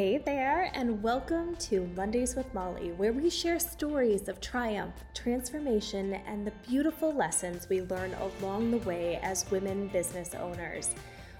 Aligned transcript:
Hey 0.00 0.16
there, 0.16 0.70
and 0.72 1.02
welcome 1.02 1.54
to 1.56 1.86
Mondays 1.94 2.34
with 2.34 2.54
Molly, 2.54 2.92
where 2.92 3.12
we 3.12 3.28
share 3.28 3.58
stories 3.58 4.28
of 4.28 4.40
triumph, 4.40 4.94
transformation, 5.12 6.14
and 6.26 6.46
the 6.46 6.54
beautiful 6.66 7.12
lessons 7.12 7.68
we 7.68 7.82
learn 7.82 8.14
along 8.14 8.70
the 8.70 8.78
way 8.78 9.20
as 9.22 9.50
women 9.50 9.88
business 9.88 10.34
owners. 10.34 10.94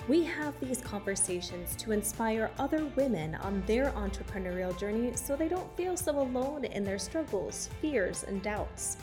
We 0.09 0.25
have 0.25 0.61
these 0.61 0.83
conversations 0.83 1.75
to 1.77 1.93
inspire 1.93 2.51
other 2.59 2.85
women 2.97 3.35
on 3.37 3.63
their 3.65 3.93
entrepreneurial 3.93 4.79
journey 4.79 5.17
so 5.17 5.37
they 5.37 5.49
don't 5.49 5.75
feel 5.75 5.97
so 5.97 6.21
alone 6.21 6.67
in 6.67 6.85
their 6.85 6.99
struggles, 6.99 7.71
fears, 7.81 8.25
and 8.25 8.43
doubts. 8.43 8.99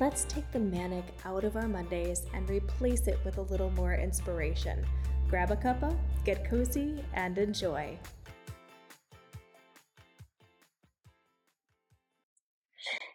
Let's 0.00 0.24
take 0.24 0.52
the 0.52 0.60
manic 0.60 1.06
out 1.24 1.44
of 1.44 1.56
our 1.56 1.66
Mondays 1.66 2.26
and 2.34 2.50
replace 2.50 3.06
it 3.06 3.18
with 3.24 3.38
a 3.38 3.42
little 3.48 3.70
more 3.70 3.94
inspiration. 3.94 4.84
Grab 5.30 5.50
a 5.50 5.56
cuppa, 5.56 5.96
get 6.26 6.44
cozy, 6.44 7.02
and 7.14 7.38
enjoy. 7.38 7.98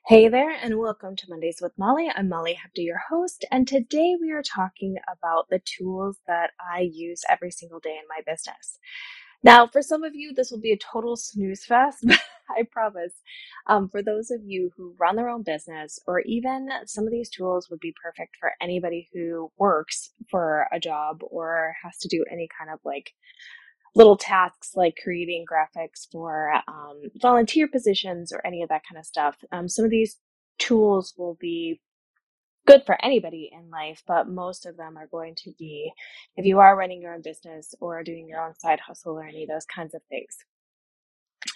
Hey 0.08 0.28
there, 0.30 0.52
and 0.52 0.80
welcome 0.80 1.16
to 1.16 1.28
Mondays 1.30 1.60
with 1.62 1.78
Molly. 1.78 2.10
I'm 2.14 2.28
Molly 2.30 2.56
Hebda, 2.56 2.84
your 2.84 3.00
host, 3.10 3.46
and 3.52 3.70
today 3.70 4.18
we 4.20 4.32
are 4.32 4.44
talking 4.44 4.98
about 5.08 5.48
the 5.50 5.62
tools 5.64 6.18
that 6.28 6.52
I 6.60 6.82
use 6.92 7.22
every 7.30 7.52
single 7.52 7.80
day 7.80 7.92
in 7.92 8.04
my 8.10 8.20
business. 8.26 8.80
Now, 9.44 9.68
for 9.68 9.82
some 9.82 10.04
of 10.04 10.16
you, 10.16 10.34
this 10.34 10.52
will 10.52 10.60
be 10.60 10.74
a 10.74 10.78
total 10.78 11.16
snooze 11.16 11.66
fest, 11.66 12.00
but 12.04 12.20
I 12.50 12.64
promise. 12.72 13.14
Um, 13.68 13.90
for 13.90 14.04
those 14.04 14.32
of 14.32 14.42
you 14.44 14.72
who 14.78 14.96
run 15.00 15.16
their 15.16 15.30
own 15.30 15.44
business, 15.44 16.00
or 16.08 16.22
even 16.22 16.70
some 16.86 17.06
of 17.06 17.12
these 17.12 17.30
tools 17.30 17.70
would 17.70 17.80
be 17.80 17.96
perfect 18.04 18.38
for 18.40 18.52
anybody 18.62 19.10
who 19.14 19.52
works 19.58 20.12
for 20.32 20.68
a 20.74 20.80
job 20.80 21.22
or 21.32 21.76
has 21.84 21.98
to 22.00 22.10
do 22.10 22.26
any 22.32 22.50
kind 22.60 22.72
of 22.72 22.80
like 22.86 23.12
little 23.96 24.18
tasks 24.18 24.72
like 24.76 24.98
creating 25.04 25.46
graphics 25.52 26.08
for 26.12 26.54
um, 26.68 27.02
volunteer 27.22 27.68
positions 27.68 28.32
or 28.34 28.46
any 28.46 28.64
of 28.64 28.70
that 28.70 28.82
kind 28.90 29.00
of 29.00 29.06
stuff. 29.06 29.38
Um, 29.52 29.70
some 29.70 29.86
of 29.86 29.92
these 29.92 30.18
tools 30.60 31.14
will 31.18 31.38
be 31.40 31.82
good 32.68 32.84
for 32.86 33.04
anybody 33.04 33.52
in 33.54 33.70
life, 33.70 34.04
but 34.08 34.30
most 34.30 34.66
of 34.66 34.78
them 34.78 34.98
are 34.98 35.08
going 35.08 35.36
to 35.44 35.52
be 35.60 35.92
if 36.38 36.46
you 36.46 36.60
are 36.60 36.78
running 36.78 37.02
your 37.02 37.14
own 37.14 37.22
business 37.22 37.76
or 37.82 38.04
doing 38.04 38.28
your 38.28 38.42
own 38.42 38.56
side 38.60 38.80
hustle 38.80 39.14
or 39.20 39.26
any 39.26 39.44
of 39.44 39.50
those 39.50 39.66
kinds 39.66 39.94
of 39.94 40.02
things. 40.10 40.38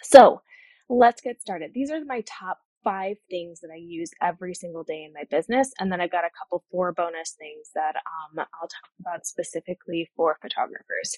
So 0.03 0.42
let's 0.90 1.22
get 1.22 1.42
started. 1.42 1.72
These 1.73 1.92
are 1.92 2.03
my 2.06 2.23
top 2.28 2.59
five 2.84 3.17
things 3.30 3.59
that 3.62 3.69
I 3.73 3.78
use 3.78 4.12
every 4.22 4.53
single 4.53 4.84
day 4.84 5.03
in 5.03 5.14
my 5.14 5.23
business. 5.30 5.72
And 5.80 5.92
then 5.92 6.02
I've 6.02 6.12
got 6.12 6.25
a 6.25 6.31
couple 6.40 6.64
four 6.72 6.94
bonus 6.94 7.36
things 7.38 7.69
that 7.75 7.95
um, 7.97 8.40
I'll 8.40 8.67
talk 8.67 8.92
about 9.02 9.25
specifically 9.25 10.09
for 10.16 10.38
photographers. 10.42 11.17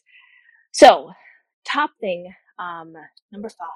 So, 0.80 1.11
top 1.69 1.89
thing, 1.99 2.33
um, 2.58 2.94
number 3.33 3.49
five, 3.49 3.67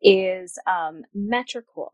is 0.00 0.58
um, 0.66 1.02
Metricool. 1.14 1.90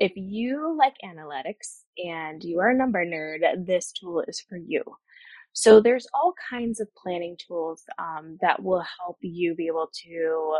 If 0.00 0.10
you 0.16 0.76
like 0.76 0.96
analytics 1.04 1.84
and 1.96 2.42
you 2.42 2.58
are 2.58 2.70
a 2.70 2.76
number 2.76 3.06
nerd, 3.06 3.42
this 3.64 3.92
tool 3.92 4.24
is 4.26 4.40
for 4.40 4.56
you. 4.56 4.82
So, 5.52 5.78
there's 5.80 6.08
all 6.12 6.34
kinds 6.50 6.80
of 6.80 6.88
planning 7.00 7.36
tools 7.46 7.84
um, 8.00 8.36
that 8.40 8.64
will 8.64 8.84
help 8.98 9.18
you 9.20 9.54
be 9.54 9.68
able 9.68 9.90
to 10.06 10.56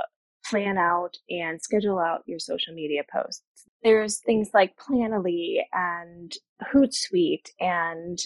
plan 0.48 0.78
out 0.78 1.16
and 1.28 1.60
schedule 1.60 1.98
out 1.98 2.22
your 2.26 2.38
social 2.38 2.72
media 2.72 3.02
posts. 3.12 3.42
There's 3.82 4.20
things 4.20 4.50
like 4.54 4.76
Planoly 4.76 5.56
and 5.72 6.32
Hootsuite 6.72 7.48
and 7.58 8.16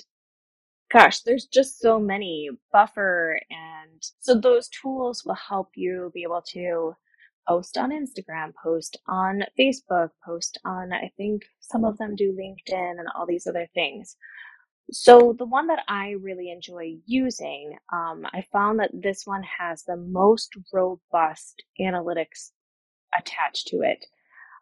gosh, 0.94 1.22
there's 1.22 1.46
just 1.46 1.80
so 1.80 1.98
many 1.98 2.48
buffer. 2.72 3.40
And 3.50 4.00
so 4.20 4.38
those 4.40 4.68
tools 4.68 5.24
will 5.26 5.34
help 5.34 5.70
you 5.74 6.12
be 6.14 6.22
able 6.22 6.42
to 6.52 6.94
post 7.48 7.76
on 7.76 7.90
Instagram, 7.90 8.52
post 8.62 8.96
on 9.08 9.42
Facebook, 9.58 10.10
post 10.24 10.58
on, 10.64 10.92
I 10.92 11.10
think 11.16 11.42
some 11.60 11.84
of 11.84 11.98
them 11.98 12.14
do 12.14 12.32
LinkedIn 12.32 12.92
and 12.92 13.08
all 13.14 13.26
these 13.26 13.46
other 13.48 13.68
things. 13.74 14.16
So 14.92 15.34
the 15.36 15.46
one 15.46 15.66
that 15.66 15.82
I 15.88 16.10
really 16.20 16.50
enjoy 16.52 16.96
using, 17.06 17.76
um, 17.92 18.24
I 18.32 18.44
found 18.52 18.78
that 18.78 18.90
this 18.92 19.22
one 19.24 19.42
has 19.58 19.82
the 19.82 19.96
most 19.96 20.52
robust 20.72 21.64
analytics 21.80 22.52
attached 23.18 23.66
to 23.68 23.80
it, 23.80 24.06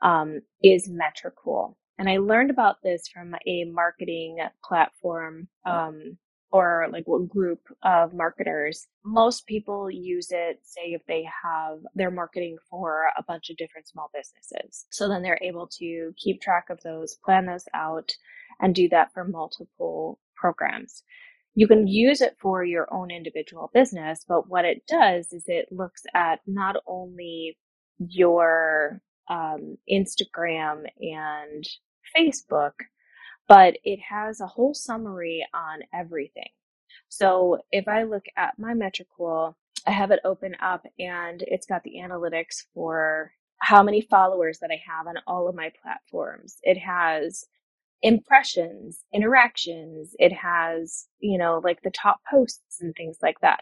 um, 0.01 0.41
is 0.63 0.91
Metricool. 0.91 1.75
And 1.99 2.09
I 2.09 2.19
learned 2.19 2.51
about 2.51 2.77
this 2.83 3.09
from 3.09 3.35
a 3.47 3.65
marketing 3.65 4.39
platform 4.65 5.49
um, 5.67 6.17
or 6.51 6.89
like 6.93 7.05
what 7.07 7.29
group 7.29 7.61
of 7.83 8.13
marketers. 8.13 8.87
Most 9.05 9.47
people 9.47 9.91
use 9.91 10.29
it, 10.31 10.61
say, 10.63 10.93
if 10.93 11.03
they 11.07 11.27
have 11.43 11.79
their 11.95 12.11
marketing 12.11 12.57
for 12.71 13.05
a 13.17 13.23
bunch 13.23 13.51
of 13.51 13.57
different 13.57 13.89
small 13.89 14.11
businesses. 14.13 14.87
So 14.91 15.09
then 15.09 15.23
they're 15.23 15.39
able 15.43 15.69
to 15.79 16.13
keep 16.17 16.41
track 16.41 16.67
of 16.71 16.81
those, 16.83 17.17
plan 17.25 17.47
those 17.47 17.65
out, 17.75 18.13
and 18.61 18.75
do 18.75 18.89
that 18.91 19.13
for 19.13 19.25
multiple 19.25 20.19
programs. 20.37 21.03
You 21.55 21.69
can 21.69 21.87
use 21.87 22.21
it 22.21 22.37
for 22.41 22.65
your 22.65 22.93
own 22.93 23.11
individual 23.11 23.71
business, 23.75 24.25
but 24.27 24.49
what 24.49 24.65
it 24.65 24.83
does 24.87 25.33
is 25.33 25.45
it 25.47 25.69
looks 25.71 26.03
at 26.15 26.41
not 26.47 26.77
only 26.87 27.59
your 27.99 29.01
um, 29.29 29.79
Instagram 29.91 30.85
and 31.01 31.67
Facebook, 32.17 32.73
but 33.49 33.77
it 33.85 34.01
has 34.01 34.41
a 34.41 34.47
whole 34.47 34.75
summary 34.75 35.47
on 35.55 35.81
everything. 35.95 36.51
So 37.09 37.59
if 37.71 37.89
I 37.89 38.05
look 38.05 38.25
at 38.37 38.59
my 38.59 38.75
Metricool, 38.75 39.55
I 39.87 39.91
have 39.91 40.11
it 40.11 40.21
open 40.25 40.57
up 40.61 40.87
and 40.99 41.43
it's 41.47 41.67
got 41.67 41.83
the 41.83 41.97
analytics 42.03 42.65
for 42.75 43.33
how 43.59 43.83
many 43.83 44.01
followers 44.03 44.59
that 44.61 44.71
I 44.71 44.81
have 44.87 45.07
on 45.07 45.17
all 45.27 45.49
of 45.49 45.55
my 45.55 45.71
platforms. 45.83 46.59
It 46.63 46.79
has 46.79 47.45
impressions, 48.03 49.05
interactions. 49.13 50.15
It 50.19 50.33
has, 50.33 51.07
you 51.21 51.39
know, 51.39 51.61
like 51.63 51.83
the 51.83 51.91
top 51.91 52.21
posts 52.31 52.81
and 52.81 52.95
things 52.97 53.19
like 53.23 53.41
that. 53.41 53.61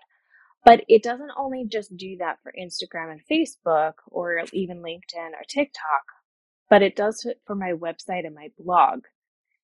But 0.65 0.84
it 0.88 1.03
doesn't 1.03 1.31
only 1.38 1.65
just 1.66 1.97
do 1.97 2.16
that 2.19 2.38
for 2.43 2.53
Instagram 2.53 3.12
and 3.12 3.21
Facebook 3.31 3.94
or 4.09 4.43
even 4.53 4.82
LinkedIn 4.82 5.31
or 5.32 5.44
TikTok, 5.48 6.04
but 6.69 6.82
it 6.82 6.97
does 6.97 7.25
it 7.25 7.41
for 7.47 7.54
my 7.54 7.72
website 7.72 8.26
and 8.26 8.34
my 8.34 8.48
blog. 8.59 9.00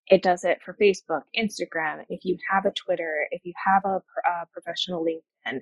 It 0.08 0.22
does 0.22 0.44
it 0.44 0.58
for 0.64 0.74
Facebook, 0.80 1.22
Instagram. 1.36 2.04
If 2.08 2.24
you 2.24 2.38
have 2.50 2.64
a 2.64 2.70
Twitter, 2.70 3.26
if 3.32 3.44
you 3.44 3.52
have 3.66 3.82
a, 3.84 3.96
a 3.96 4.30
uh, 4.30 4.44
professional 4.52 5.04
LinkedIn, 5.04 5.60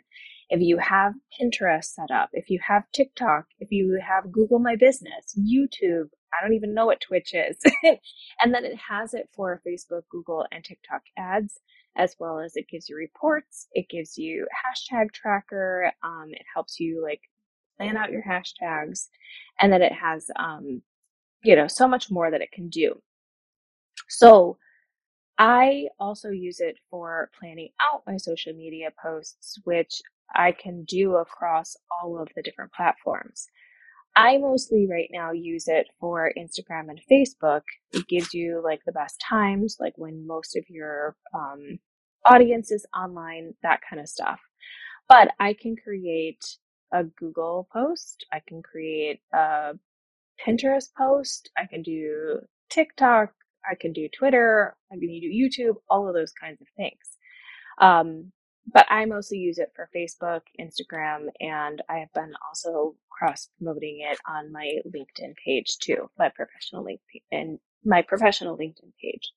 if 0.50 0.60
you 0.60 0.78
have 0.78 1.14
Pinterest 1.40 1.84
set 1.84 2.10
up, 2.10 2.28
if 2.32 2.50
you 2.50 2.60
have 2.66 2.84
TikTok, 2.92 3.46
if 3.58 3.70
you 3.70 3.98
have 4.06 4.30
Google 4.30 4.58
My 4.58 4.76
Business, 4.76 5.36
YouTube, 5.38 6.10
I 6.32 6.44
don't 6.44 6.54
even 6.54 6.74
know 6.74 6.86
what 6.86 7.00
Twitch 7.00 7.32
is. 7.32 7.56
and 8.42 8.54
then 8.54 8.64
it 8.64 8.76
has 8.90 9.14
it 9.14 9.30
for 9.34 9.62
Facebook, 9.66 10.02
Google, 10.10 10.44
and 10.52 10.62
TikTok 10.62 11.02
ads, 11.16 11.58
as 11.96 12.16
well 12.18 12.40
as 12.40 12.56
it 12.56 12.68
gives 12.68 12.88
you 12.88 12.96
reports. 12.96 13.68
It 13.72 13.88
gives 13.88 14.18
you 14.18 14.46
hashtag 14.66 15.12
tracker. 15.12 15.92
Um, 16.02 16.28
it 16.30 16.44
helps 16.52 16.80
you 16.80 17.02
like 17.02 17.20
plan 17.76 17.96
out 17.96 18.10
your 18.10 18.22
hashtags. 18.22 19.08
And 19.60 19.72
then 19.72 19.82
it 19.82 19.92
has, 19.92 20.30
um, 20.36 20.82
you 21.42 21.56
know, 21.56 21.66
so 21.66 21.86
much 21.86 22.10
more 22.10 22.30
that 22.30 22.42
it 22.42 22.52
can 22.52 22.68
do. 22.68 23.00
So 24.08 24.58
I 25.38 25.88
also 25.98 26.30
use 26.30 26.60
it 26.60 26.76
for 26.90 27.30
planning 27.38 27.70
out 27.80 28.02
my 28.06 28.16
social 28.16 28.52
media 28.52 28.90
posts, 29.02 29.58
which 29.64 30.00
I 30.34 30.52
can 30.52 30.84
do 30.84 31.16
across 31.16 31.76
all 31.90 32.20
of 32.20 32.28
the 32.34 32.42
different 32.42 32.72
platforms. 32.72 33.46
I 34.16 34.38
mostly 34.38 34.86
right 34.88 35.08
now 35.12 35.32
use 35.32 35.66
it 35.66 35.88
for 35.98 36.32
Instagram 36.38 36.88
and 36.88 37.00
Facebook. 37.10 37.62
It 37.92 38.06
gives 38.06 38.32
you 38.32 38.60
like 38.62 38.80
the 38.86 38.92
best 38.92 39.20
times, 39.20 39.76
like 39.80 39.94
when 39.96 40.26
most 40.26 40.56
of 40.56 40.64
your 40.68 41.16
um, 41.34 41.78
audience 42.24 42.70
is 42.70 42.86
online, 42.96 43.54
that 43.62 43.80
kind 43.88 44.00
of 44.00 44.08
stuff. 44.08 44.40
But 45.08 45.32
I 45.40 45.54
can 45.54 45.76
create 45.76 46.44
a 46.92 47.04
Google 47.04 47.68
post, 47.72 48.24
I 48.32 48.40
can 48.46 48.62
create 48.62 49.20
a 49.32 49.74
Pinterest 50.44 50.88
post, 50.96 51.50
I 51.58 51.66
can 51.66 51.82
do 51.82 52.40
TikTok, 52.70 53.32
I 53.68 53.74
can 53.74 53.92
do 53.92 54.08
Twitter, 54.16 54.76
I 54.92 54.94
can 54.94 55.00
do 55.00 55.06
YouTube, 55.08 55.74
all 55.90 56.08
of 56.08 56.14
those 56.14 56.32
kinds 56.32 56.60
of 56.60 56.68
things. 56.76 57.18
Um, 57.80 58.32
but 58.72 58.86
I 58.90 59.04
mostly 59.04 59.38
use 59.38 59.58
it 59.58 59.72
for 59.74 59.90
Facebook, 59.94 60.42
Instagram, 60.60 61.26
and 61.40 61.82
I 61.88 61.98
have 61.98 62.12
been 62.14 62.32
also 62.48 62.96
cross 63.10 63.48
promoting 63.58 64.06
it 64.10 64.18
on 64.26 64.52
my 64.52 64.78
LinkedIn 64.86 65.34
page 65.44 65.78
too, 65.78 66.10
my 66.18 66.30
professional 66.30 66.84
link 66.84 67.00
and 67.30 67.58
my 67.84 68.02
professional 68.02 68.56
LinkedIn 68.56 68.92
page 69.00 69.32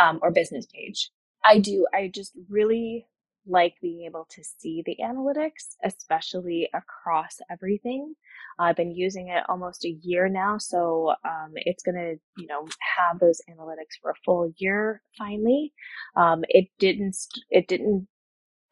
um, 0.00 0.20
or 0.22 0.30
business 0.30 0.66
page. 0.66 1.10
I 1.44 1.58
do. 1.58 1.86
I 1.94 2.10
just 2.12 2.32
really 2.48 3.06
like 3.46 3.74
being 3.80 4.04
able 4.06 4.26
to 4.28 4.42
see 4.42 4.82
the 4.84 4.96
analytics, 5.02 5.76
especially 5.84 6.68
across 6.74 7.38
everything. 7.50 8.14
I've 8.58 8.76
been 8.76 8.90
using 8.90 9.28
it 9.28 9.44
almost 9.48 9.84
a 9.84 9.96
year 10.02 10.28
now, 10.28 10.58
so 10.58 11.14
um, 11.24 11.52
it's 11.54 11.82
going 11.82 11.94
to, 11.94 12.16
you 12.36 12.46
know, 12.48 12.66
have 12.98 13.20
those 13.20 13.40
analytics 13.48 14.00
for 14.02 14.10
a 14.10 14.20
full 14.24 14.52
year 14.56 15.00
finally. 15.16 15.72
Um, 16.16 16.44
it 16.48 16.68
didn't, 16.78 17.16
it 17.50 17.68
didn't 17.68 18.08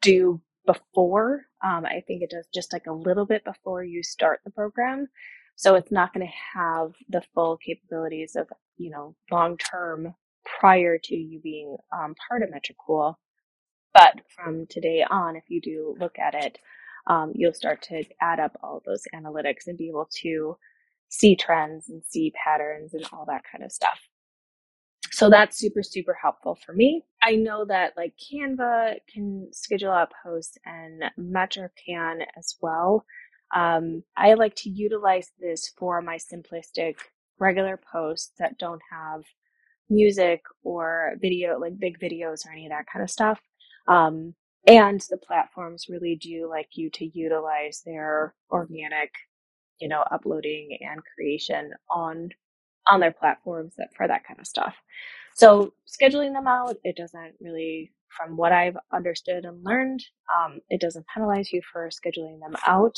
do 0.05 0.41
before 0.67 1.45
Um, 1.63 1.85
I 1.85 2.03
think 2.07 2.21
it 2.23 2.31
does 2.31 2.47
just 2.53 2.73
like 2.73 2.87
a 2.87 2.93
little 2.93 3.25
bit 3.25 3.43
before 3.45 3.83
you 3.83 4.03
start 4.03 4.41
the 4.45 4.51
program. 4.51 5.07
So 5.55 5.75
it's 5.75 5.91
not 5.91 6.13
going 6.13 6.27
to 6.27 6.59
have 6.59 6.93
the 7.09 7.23
full 7.33 7.57
capabilities 7.57 8.35
of, 8.35 8.47
you 8.77 8.91
know, 8.91 9.15
long 9.31 9.57
term 9.57 10.15
prior 10.59 10.99
to 11.05 11.15
you 11.15 11.39
being 11.41 11.77
um, 11.91 12.15
part 12.29 12.43
of 12.43 12.49
Metricool. 12.49 13.15
But 13.93 14.21
from 14.35 14.67
today 14.67 15.05
on, 15.09 15.37
if 15.37 15.45
you 15.49 15.61
do 15.61 15.95
look 15.99 16.19
at 16.19 16.35
it, 16.35 16.59
um, 17.07 17.31
you'll 17.35 17.53
start 17.53 17.81
to 17.83 18.03
add 18.21 18.39
up 18.39 18.57
all 18.63 18.83
those 18.85 19.03
analytics 19.15 19.67
and 19.67 19.77
be 19.77 19.89
able 19.89 20.09
to 20.23 20.57
see 21.09 21.35
trends 21.35 21.89
and 21.89 22.03
see 22.05 22.33
patterns 22.43 22.93
and 22.93 23.05
all 23.13 23.25
that 23.27 23.43
kind 23.51 23.63
of 23.63 23.71
stuff. 23.71 23.99
So 25.11 25.29
that's 25.29 25.57
super, 25.57 25.83
super 25.83 26.13
helpful 26.21 26.57
for 26.65 26.73
me. 26.73 27.05
I 27.25 27.35
know 27.35 27.65
that 27.65 27.93
like 27.97 28.13
Canva 28.17 28.97
can 29.11 29.47
schedule 29.51 29.91
out 29.91 30.13
posts 30.23 30.59
and 30.65 31.05
Metric 31.17 31.71
can 31.85 32.19
as 32.37 32.55
well. 32.61 33.03
Um, 33.55 34.03
I 34.15 34.35
like 34.35 34.55
to 34.57 34.69
utilize 34.69 35.31
this 35.39 35.71
for 35.77 36.01
my 36.03 36.17
simplistic 36.17 36.97
regular 37.39 37.79
posts 37.91 38.31
that 38.37 38.59
don't 38.59 38.81
have 38.91 39.23
music 39.89 40.41
or 40.63 41.13
video, 41.19 41.57
like 41.59 41.79
big 41.79 41.99
videos 41.99 42.45
or 42.45 42.51
any 42.51 42.67
of 42.67 42.71
that 42.71 42.85
kind 42.91 43.01
of 43.01 43.09
stuff. 43.09 43.39
Um, 43.87 44.35
and 44.67 45.01
the 45.09 45.17
platforms 45.17 45.87
really 45.89 46.15
do 46.15 46.47
like 46.49 46.69
you 46.73 46.91
to 46.91 47.05
utilize 47.05 47.81
their 47.85 48.35
organic, 48.51 49.13
you 49.79 49.87
know, 49.87 50.03
uploading 50.11 50.77
and 50.81 51.01
creation 51.15 51.71
on 51.89 52.29
on 52.91 52.99
their 52.99 53.11
platforms 53.11 53.73
that, 53.77 53.89
for 53.95 54.07
that 54.07 54.23
kind 54.27 54.39
of 54.39 54.45
stuff. 54.45 54.75
So 55.35 55.73
scheduling 55.87 56.33
them 56.33 56.47
out, 56.47 56.77
it 56.85 56.97
doesn't 56.97 57.35
really, 57.41 57.93
from 58.17 58.37
what 58.37 58.53
I've 58.53 58.77
understood 58.93 59.45
and 59.45 59.63
learned, 59.65 60.03
um, 60.35 60.61
it 60.69 60.81
doesn't 60.81 61.07
penalize 61.13 61.53
you 61.53 61.61
for 61.73 61.89
scheduling 61.89 62.39
them 62.41 62.55
out. 62.67 62.97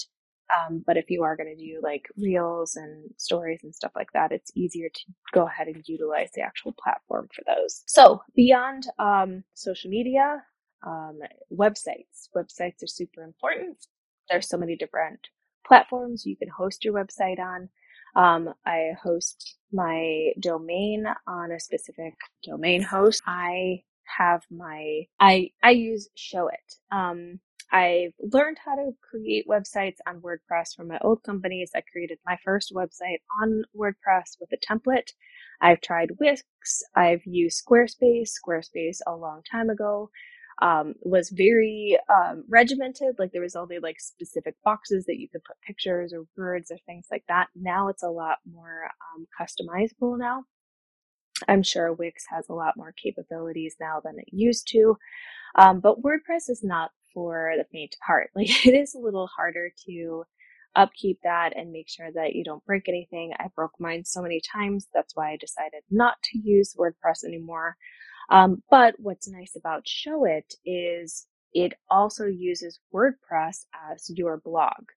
Um, 0.55 0.83
but 0.87 0.97
if 0.97 1.09
you 1.09 1.23
are 1.23 1.37
going 1.37 1.53
to 1.57 1.61
do 1.65 1.81
like 1.83 2.07
reels 2.17 2.77
and 2.77 3.09
stories 3.17 3.61
and 3.63 3.75
stuff 3.75 3.91
like 3.95 4.13
that, 4.13 4.31
it's 4.31 4.51
easier 4.55 4.89
to 4.89 5.01
go 5.33 5.47
ahead 5.47 5.67
and 5.67 5.83
utilize 5.87 6.29
the 6.35 6.41
actual 6.41 6.75
platform 6.81 7.29
for 7.35 7.43
those. 7.47 7.83
So 7.87 8.21
beyond 8.35 8.87
um, 8.99 9.43
social 9.55 9.91
media, 9.91 10.43
um, 10.85 11.19
websites. 11.53 12.29
Websites 12.35 12.83
are 12.83 12.87
super 12.87 13.23
important. 13.23 13.87
There's 14.29 14.47
so 14.49 14.57
many 14.57 14.77
different 14.77 15.19
platforms 15.67 16.25
you 16.25 16.37
can 16.37 16.49
host 16.49 16.85
your 16.85 16.93
website 16.93 17.39
on. 17.39 17.69
Um, 18.17 18.53
I 18.67 18.93
host 19.03 19.57
my 19.73 20.33
domain 20.41 21.07
on 21.27 21.53
a 21.53 21.61
specific 21.61 22.15
domain 22.43 22.83
host. 22.83 23.23
I 23.27 23.83
have 24.05 24.43
my 24.51 25.03
I 25.21 25.51
I 25.63 25.71
use 25.71 26.09
Showit. 26.17 26.79
Um, 26.91 27.41
I've 27.73 28.13
learned 28.33 28.59
how 28.65 28.75
to 28.75 28.91
create 29.09 29.47
websites 29.49 29.97
on 30.07 30.21
WordPress 30.21 30.75
from 30.77 30.89
my 30.89 30.99
old 31.03 31.23
companies. 31.23 31.71
I 31.75 31.83
created 31.91 32.19
my 32.27 32.37
first 32.45 32.73
website 32.75 33.19
on 33.43 33.63
WordPress 33.77 34.37
with 34.41 34.51
a 34.53 34.57
template. 34.59 35.09
I've 35.61 35.81
tried 35.81 36.11
Wix. 36.21 36.43
I've 36.95 37.25
used 37.25 37.63
Squarespace. 37.65 38.31
Squarespace 38.45 38.99
a 39.07 39.15
long 39.15 39.43
time 39.51 39.71
ago 39.71 40.11
um, 40.61 40.95
was 41.01 41.29
very 41.29 41.97
um, 42.09 42.43
regimented. 42.49 43.15
Like 43.19 43.31
there 43.31 43.41
was 43.41 43.55
only 43.55 43.79
like 43.79 43.99
specific 43.99 44.55
boxes 44.63 45.05
that 45.05 45.19
you 45.19 45.29
could 45.29 45.43
put 45.43 45.61
pictures 45.61 46.13
or 46.13 46.25
words 46.37 46.71
or 46.71 46.77
things 46.85 47.07
like 47.11 47.23
that. 47.27 47.47
Now 47.55 47.89
it's 47.89 48.03
a 48.03 48.09
lot 48.09 48.37
more 48.51 48.89
um, 49.15 49.27
customizable 49.39 50.17
now. 50.17 50.43
I'm 51.47 51.63
sure 51.63 51.93
Wix 51.93 52.25
has 52.29 52.49
a 52.49 52.53
lot 52.53 52.77
more 52.77 52.93
capabilities 52.93 53.75
now 53.79 54.01
than 54.03 54.15
it 54.17 54.29
used 54.31 54.67
to. 54.69 54.97
Um, 55.55 55.79
but 55.79 56.01
WordPress 56.01 56.49
is 56.49 56.63
not 56.63 56.91
for 57.13 57.53
the 57.57 57.65
faint 57.71 57.95
of 57.95 58.05
heart. 58.05 58.31
Like 58.35 58.65
it 58.65 58.73
is 58.75 58.95
a 58.95 58.99
little 58.99 59.27
harder 59.27 59.71
to 59.87 60.23
upkeep 60.75 61.19
that 61.23 61.57
and 61.57 61.71
make 61.71 61.89
sure 61.89 62.11
that 62.13 62.35
you 62.35 62.43
don't 62.43 62.65
break 62.65 62.87
anything. 62.87 63.33
I 63.39 63.47
broke 63.55 63.73
mine 63.79 64.05
so 64.05 64.21
many 64.21 64.41
times. 64.53 64.87
That's 64.93 65.15
why 65.15 65.31
I 65.31 65.37
decided 65.37 65.83
not 65.91 66.15
to 66.25 66.39
use 66.39 66.75
WordPress 66.77 67.25
anymore. 67.25 67.75
Um, 68.29 68.63
but 68.69 68.95
what's 68.97 69.29
nice 69.29 69.55
about 69.55 69.85
Showit 69.85 70.55
is 70.65 71.27
it 71.53 71.73
also 71.89 72.25
uses 72.25 72.79
WordPress 72.93 73.65
as 73.91 74.09
your 74.09 74.37
blog. 74.43 74.89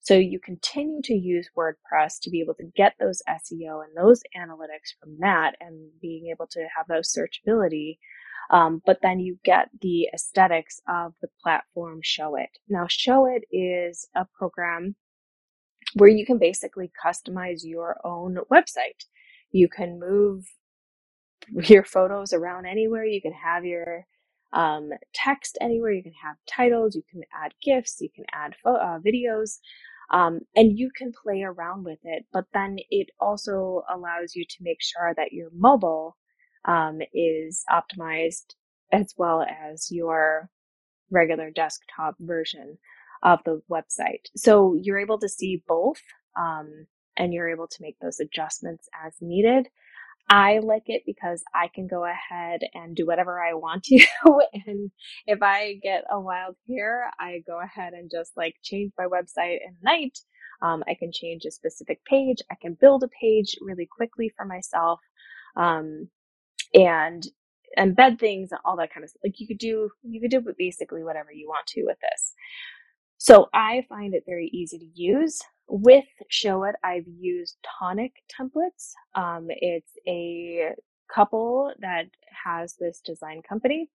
So 0.00 0.14
you 0.14 0.38
continue 0.38 1.02
to 1.02 1.14
use 1.14 1.50
WordPress 1.56 2.20
to 2.22 2.30
be 2.30 2.40
able 2.40 2.54
to 2.54 2.70
get 2.76 2.94
those 3.00 3.22
SEO 3.28 3.82
and 3.84 3.96
those 3.96 4.22
analytics 4.36 4.94
from 5.00 5.16
that 5.18 5.56
and 5.60 5.90
being 6.00 6.28
able 6.28 6.46
to 6.52 6.60
have 6.76 6.86
those 6.88 7.12
searchability. 7.12 7.98
Um, 8.50 8.80
but 8.86 8.98
then 9.02 9.18
you 9.18 9.38
get 9.44 9.68
the 9.80 10.08
aesthetics 10.14 10.80
of 10.88 11.14
the 11.20 11.28
platform 11.42 12.00
Showit. 12.04 12.46
Now, 12.68 12.84
Showit 12.84 13.40
is 13.50 14.06
a 14.14 14.26
program 14.38 14.94
where 15.94 16.10
you 16.10 16.24
can 16.24 16.38
basically 16.38 16.92
customize 17.04 17.60
your 17.64 17.96
own 18.04 18.38
website. 18.52 19.06
You 19.50 19.68
can 19.68 19.98
move 19.98 20.44
your 21.48 21.84
photos 21.84 22.32
around 22.32 22.66
anywhere. 22.66 23.04
You 23.04 23.22
can 23.22 23.32
have 23.32 23.64
your 23.64 24.06
um, 24.52 24.90
text 25.14 25.58
anywhere. 25.60 25.92
You 25.92 26.02
can 26.02 26.14
have 26.24 26.36
titles. 26.48 26.96
You 26.96 27.02
can 27.10 27.22
add 27.34 27.54
GIFs. 27.62 27.98
You 28.00 28.10
can 28.14 28.24
add 28.32 28.54
fo- 28.62 28.76
uh, 28.76 28.98
videos. 29.00 29.58
Um, 30.12 30.40
and 30.56 30.78
you 30.78 30.90
can 30.96 31.12
play 31.24 31.42
around 31.42 31.84
with 31.84 31.98
it. 32.04 32.26
But 32.32 32.44
then 32.54 32.78
it 32.90 33.08
also 33.20 33.82
allows 33.92 34.34
you 34.36 34.44
to 34.44 34.56
make 34.62 34.78
sure 34.80 35.14
that 35.16 35.32
your 35.32 35.50
mobile 35.54 36.16
um, 36.66 37.00
is 37.14 37.64
optimized 37.70 38.54
as 38.92 39.14
well 39.18 39.42
as 39.42 39.90
your 39.90 40.48
regular 41.10 41.50
desktop 41.50 42.16
version 42.20 42.78
of 43.22 43.40
the 43.44 43.60
website. 43.70 44.22
So 44.36 44.76
you're 44.80 44.98
able 44.98 45.18
to 45.20 45.28
see 45.28 45.62
both 45.66 46.00
um, 46.38 46.86
and 47.16 47.32
you're 47.32 47.48
able 47.50 47.68
to 47.68 47.82
make 47.82 47.98
those 48.00 48.20
adjustments 48.20 48.88
as 49.04 49.14
needed. 49.20 49.68
I 50.28 50.58
like 50.60 50.84
it 50.86 51.02
because 51.06 51.44
I 51.54 51.68
can 51.74 51.86
go 51.86 52.04
ahead 52.04 52.60
and 52.74 52.96
do 52.96 53.06
whatever 53.06 53.40
I 53.40 53.54
want 53.54 53.84
to. 53.84 54.06
and 54.66 54.90
if 55.26 55.42
I 55.42 55.74
get 55.82 56.04
a 56.10 56.20
wild 56.20 56.56
hair, 56.68 57.10
I 57.20 57.42
go 57.46 57.60
ahead 57.60 57.92
and 57.92 58.10
just 58.10 58.32
like 58.36 58.56
change 58.62 58.92
my 58.98 59.06
website 59.06 59.58
in 59.66 59.76
a 59.82 59.84
night. 59.84 60.18
Um, 60.62 60.82
I 60.88 60.94
can 60.94 61.12
change 61.12 61.44
a 61.44 61.50
specific 61.50 62.04
page. 62.04 62.38
I 62.50 62.56
can 62.60 62.74
build 62.80 63.04
a 63.04 63.08
page 63.08 63.56
really 63.60 63.86
quickly 63.86 64.32
for 64.36 64.44
myself. 64.46 65.00
Um, 65.56 66.08
and 66.74 67.26
embed 67.78 68.18
things 68.18 68.52
and 68.52 68.60
all 68.64 68.76
that 68.76 68.92
kind 68.92 69.04
of 69.04 69.10
stuff. 69.10 69.20
Like 69.24 69.40
you 69.40 69.46
could 69.46 69.58
do, 69.58 69.90
you 70.02 70.20
could 70.20 70.30
do 70.30 70.42
basically 70.58 71.04
whatever 71.04 71.32
you 71.32 71.48
want 71.48 71.66
to 71.68 71.84
with 71.84 71.98
this. 72.00 72.34
So 73.18 73.48
I 73.54 73.84
find 73.88 74.14
it 74.14 74.24
very 74.26 74.50
easy 74.52 74.78
to 74.78 74.88
use. 74.94 75.40
With 75.68 76.04
Showit, 76.30 76.74
I've 76.84 77.06
used 77.08 77.56
Tonic 77.78 78.12
templates. 78.40 78.92
Um, 79.14 79.46
it's 79.50 79.92
a 80.06 80.72
couple 81.14 81.72
that 81.80 82.06
has 82.44 82.74
this 82.80 83.00
design 83.00 83.42
company 83.48 83.90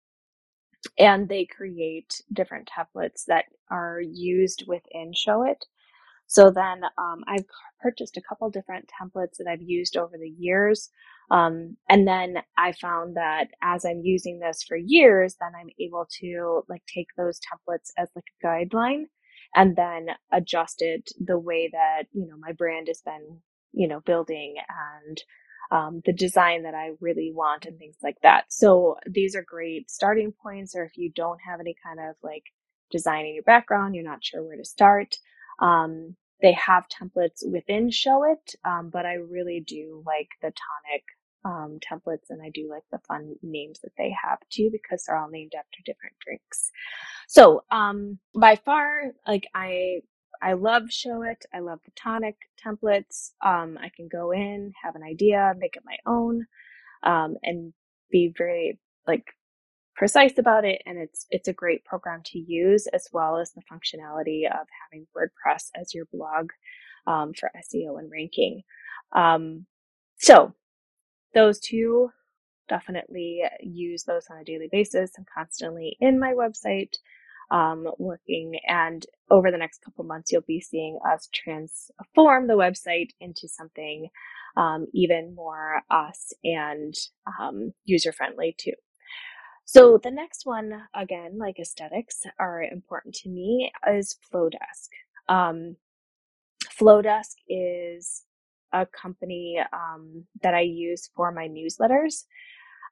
and 1.00 1.30
they 1.30 1.46
create 1.46 2.22
different 2.34 2.70
templates 2.70 3.25
that 3.27 3.46
are 3.72 4.01
used 4.01 4.65
within 4.68 5.13
Showit. 5.13 5.62
So 6.27 6.51
then 6.51 6.84
um, 6.98 7.24
I've 7.27 7.46
purchased 7.82 8.18
a 8.18 8.22
couple 8.22 8.50
different 8.50 8.89
templates 9.01 9.38
that 9.39 9.48
I've 9.50 9.62
used 9.62 9.98
over 9.98 10.18
the 10.18 10.30
years. 10.30 10.89
Um, 11.32 11.77
and 11.89 12.08
then 12.08 12.38
I 12.58 12.74
found 12.74 13.18
that 13.18 13.48
as 13.62 13.86
I'm 13.86 14.01
using 14.03 14.39
this 14.39 14.63
for 14.63 14.77
years, 14.77 15.36
then 15.39 15.51
I'm 15.60 15.70
able 15.80 16.08
to 16.22 16.63
like 16.70 16.84
take 16.88 17.08
those 17.18 17.39
templates 17.39 17.92
as 17.98 18.10
like 18.15 18.25
a 18.44 18.46
guideline 18.48 19.06
and 19.58 19.76
then 19.76 20.10
adjust 20.32 20.84
it 20.84 21.10
the 21.20 21.40
way 21.40 21.70
that, 21.74 22.04
you 22.14 22.28
know, 22.28 22.38
my 22.38 22.52
brand 22.52 22.88
has 22.88 23.02
been, 23.02 23.40
you 23.74 23.88
know, 23.88 24.00
building 24.02 24.56
and 25.08 25.24
um, 25.72 26.02
the 26.06 26.14
design 26.14 26.64
that 26.64 26.76
I 26.76 26.92
really 27.02 27.32
want 27.34 27.66
and 27.66 27.78
things 27.80 27.98
like 28.04 28.18
that. 28.22 28.46
So 28.50 28.98
these 29.10 29.36
are 29.36 29.44
great 29.44 29.90
starting 29.90 30.32
points. 30.32 30.76
Or 30.76 30.84
if 30.84 30.96
you 30.96 31.12
don't 31.12 31.40
have 31.50 31.60
any 31.60 31.76
kind 31.84 32.00
of 32.00 32.16
like 32.22 32.44
design 32.92 33.26
in 33.26 33.34
your 33.34 33.44
background, 33.44 33.96
you're 33.96 34.04
not 34.04 34.24
sure 34.24 34.44
where 34.44 34.58
to 34.58 34.64
start. 34.64 35.16
Um, 35.60 36.16
they 36.40 36.54
have 36.54 36.86
templates 36.88 37.42
within 37.52 37.90
Showit, 37.90 38.56
um, 38.64 38.92
but 38.94 39.08
I 39.08 39.14
really 39.16 39.64
do 39.68 40.04
like 40.06 40.30
the 40.42 40.54
tonic 40.54 41.04
um, 41.48 41.80
templates 41.80 42.30
and 42.30 42.42
I 42.42 42.50
do 42.54 42.68
like 42.70 42.84
the 42.92 43.00
fun 43.08 43.36
names 43.42 43.80
that 43.80 43.94
they 43.98 44.13
have 44.22 44.39
too 44.50 44.70
because 44.70 45.06
they're 45.06 45.18
all 45.18 45.30
named 45.30 45.54
after 45.58 45.77
different 45.86 46.16
drinks. 46.20 46.72
So, 47.27 47.63
um, 47.72 48.20
by 48.38 48.58
far, 48.58 49.13
like 49.25 49.48
I, 49.56 50.01
I 50.42 50.54
love 50.54 50.84
Showit. 50.84 51.44
I 51.54 51.60
love 51.60 51.80
the 51.86 51.92
tonic 51.96 52.36
templates. 52.63 53.32
Um, 53.44 53.77
I 53.82 53.89
can 53.96 54.10
go 54.12 54.32
in, 54.32 54.74
have 54.84 54.96
an 54.96 55.04
idea, 55.04 55.54
make 55.58 55.77
it 55.77 55.84
my 55.86 55.98
own, 56.06 56.46
um, 57.04 57.36
and 57.44 57.74
be 58.12 58.34
very 58.38 58.77
like 59.08 59.25
precise 59.96 60.38
about 60.38 60.66
it. 60.66 60.82
And 60.86 60.98
it's, 60.98 61.27
it's 61.30 61.48
a 61.48 61.54
great 61.54 61.86
program 61.86 62.22
to 62.25 62.39
use 62.39 62.88
as 62.88 63.08
well 63.13 63.38
as 63.38 63.54
the 63.54 63.62
functionality 63.72 64.46
of 64.48 64.68
having 64.84 65.08
WordPress 65.16 65.70
as 65.80 65.94
your 65.94 66.06
blog, 66.12 66.50
um, 67.08 67.32
for 67.34 67.50
SEO 67.56 67.98
and 67.98 68.12
ranking. 68.12 68.63
Um, 69.16 69.66
so 70.20 70.54
those 71.38 71.62
two 71.62 72.10
definitely 72.70 73.44
use 73.62 74.06
those 74.06 74.25
on 74.32 74.39
a 74.39 74.46
daily 74.46 74.70
basis 74.72 75.12
I'm 75.17 75.25
constantly 75.36 75.98
in 76.01 76.20
my 76.20 76.34
website. 76.34 76.94
um, 77.51 77.88
working. 77.98 78.60
And 78.67 79.06
over 79.32 79.51
the 79.51 79.58
next 79.58 79.82
couple 79.84 80.03
months, 80.03 80.32
you'll 80.32 80.41
be 80.48 80.62
seeing 80.62 81.00
us 81.10 81.29
transform 81.34 82.48
the 82.48 82.53
website 82.56 83.10
into 83.20 83.48
something 83.48 84.10
um, 84.56 84.88
even 84.94 85.36
more 85.36 85.82
us 85.91 86.34
and 86.44 86.94
um, 87.39 87.74
user 87.86 88.12
friendly 88.12 88.56
too. 88.58 88.74
So 89.65 90.00
the 90.03 90.12
next 90.12 90.46
one, 90.46 90.74
again, 90.96 91.38
like 91.39 91.60
aesthetics 91.60 92.24
are 92.39 92.63
important 92.63 93.15
to 93.15 93.29
me, 93.29 93.72
is 93.91 94.17
Flodesk. 94.34 94.89
Um, 95.29 95.77
Flodesk 96.79 97.36
is 97.50 98.24
a 98.74 98.86
company 98.86 99.60
um, 99.74 100.26
that 100.42 100.54
I 100.54 100.62
use 100.62 101.10
for 101.16 101.32
my 101.32 101.48
newsletters. 101.48 102.26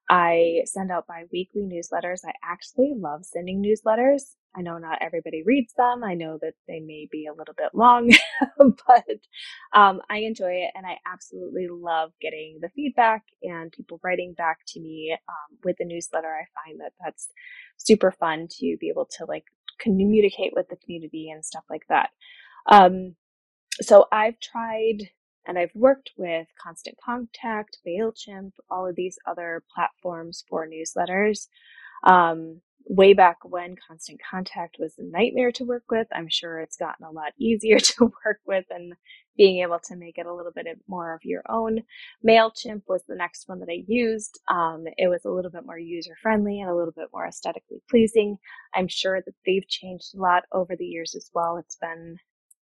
I 0.10 0.62
send 0.66 0.92
out 0.92 1.08
bi-weekly 1.08 1.64
newsletters. 1.64 2.20
I 2.26 2.34
actually 2.44 2.94
love 2.96 3.26
sending 3.26 3.64
newsletters. 3.64 4.36
I 4.56 4.62
know 4.62 4.78
not 4.78 5.00
everybody 5.02 5.44
reads 5.44 5.74
them. 5.74 6.04
I 6.04 6.14
know 6.14 6.38
that 6.42 6.54
they 6.68 6.80
may 6.80 7.10
be 7.12 7.26
a 7.26 7.34
little 7.34 7.56
bit 7.58 7.72
long, 7.74 8.12
but 8.58 9.20
um, 9.74 10.02
I 10.10 10.20
enjoy 10.20 10.52
it 10.52 10.72
and 10.76 10.86
I 10.86 10.98
absolutely 11.12 11.68
love 11.70 12.12
getting 12.22 12.60
the 12.62 12.70
feedback 12.70 13.24
and 13.44 13.72
people 13.72 14.00
writing 14.04 14.34
back 14.38 14.60
to 14.70 14.80
me 14.80 15.18
um, 15.28 15.58
with 15.64 15.76
the 15.78 15.86
newsletter. 15.86 16.34
I 16.34 16.46
find 16.64 16.80
that 16.80 16.94
that's 17.04 17.28
super 17.78 18.12
fun 18.12 18.48
to 18.60 18.78
be 18.80 18.90
able 18.90 19.10
to 19.18 19.26
like 19.26 19.46
communicate 19.80 20.54
with 20.56 20.70
the 20.70 20.78
community 20.78 21.30
and 21.32 21.44
stuff 21.44 21.64
like 21.70 21.84
that. 21.90 22.12
Um, 22.68 23.16
so 23.82 24.06
I've 24.12 24.40
tried 24.40 25.10
and 25.48 25.58
I've 25.58 25.74
worked 25.76 26.12
with 26.18 26.48
Constant 26.62 26.98
Contact, 27.04 27.78
MailChimp, 27.88 28.52
all 28.70 28.88
of 28.88 28.96
these 28.96 29.18
other 29.28 29.64
platforms 29.74 30.44
for 30.50 30.68
newsletters. 30.68 31.48
Um, 32.04 32.62
way 32.88 33.14
back 33.14 33.38
when 33.44 33.76
Constant 33.88 34.20
Contact 34.30 34.78
was 34.80 34.94
a 34.98 35.04
nightmare 35.04 35.52
to 35.54 35.66
work 35.66 35.84
with, 35.90 36.08
I'm 36.14 36.30
sure 36.30 36.60
it's 36.60 36.78
gotten 36.78 37.06
a 37.06 37.12
lot 37.12 37.34
easier 37.40 37.80
to 37.80 38.12
work 38.26 38.40
with 38.46 38.66
and 38.70 38.94
being 39.38 39.62
able 39.62 39.80
to 39.86 39.96
make 39.96 40.18
it 40.18 40.26
a 40.26 40.34
little 40.34 40.52
bit 40.54 40.68
more 40.88 41.14
of 41.14 41.22
your 41.24 41.42
own. 41.50 41.82
MailChimp 42.26 42.84
was 42.88 43.04
the 43.08 43.16
next 43.16 43.48
one 43.48 43.60
that 43.60 43.70
I 43.70 43.84
used. 43.88 44.40
Um, 44.50 44.86
it 44.98 45.10
was 45.10 45.26
a 45.26 45.30
little 45.30 45.52
bit 45.52 45.66
more 45.66 45.78
user 45.78 46.16
friendly 46.22 46.62
and 46.62 46.70
a 46.70 46.76
little 46.76 46.94
bit 46.96 47.10
more 47.14 47.28
aesthetically 47.28 47.82
pleasing. 47.90 48.38
I'm 48.74 48.88
sure 48.88 49.22
that 49.26 49.36
they've 49.46 49.68
changed 49.68 50.16
a 50.16 50.22
lot 50.22 50.44
over 50.54 50.76
the 50.76 50.86
years 50.86 51.16
as 51.16 51.30
well. 51.34 51.58
It's 51.58 51.76
been 51.76 52.18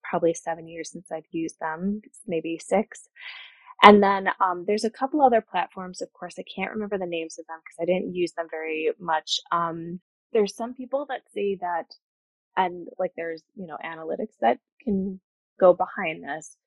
probably 0.10 0.34
seven 0.34 0.68
years 0.68 0.92
since 0.92 1.12
I've 1.12 1.28
used 1.32 1.60
them, 1.60 2.02
maybe 2.28 2.60
six. 2.64 3.10
And 3.84 4.02
then 4.02 4.30
um, 4.40 4.66
there's 4.68 4.86
a 4.86 4.90
couple 4.90 5.22
other 5.22 5.42
platforms. 5.42 6.02
Of 6.02 6.12
course, 6.14 6.36
I 6.40 6.44
can't 6.56 6.72
remember 6.72 6.98
the 6.98 7.06
names 7.06 7.38
of 7.40 7.46
them 7.48 7.60
because 7.64 7.78
I 7.82 7.86
didn't 7.86 8.16
use 8.16 8.34
them 8.34 8.48
very 8.50 8.92
much. 9.00 9.40
Um, 9.52 10.00
there's 10.34 10.56
some 10.56 10.74
people 10.74 11.06
that 11.10 11.22
say 11.34 11.58
that, 11.62 11.86
and 12.58 12.88
like 13.00 13.12
there's 13.18 13.44
you 13.56 13.68
know 13.68 13.78
analytics 13.84 14.38
that 14.42 14.60
can 14.84 15.20
go 15.60 15.74
behind 15.74 16.24
this. 16.24 16.58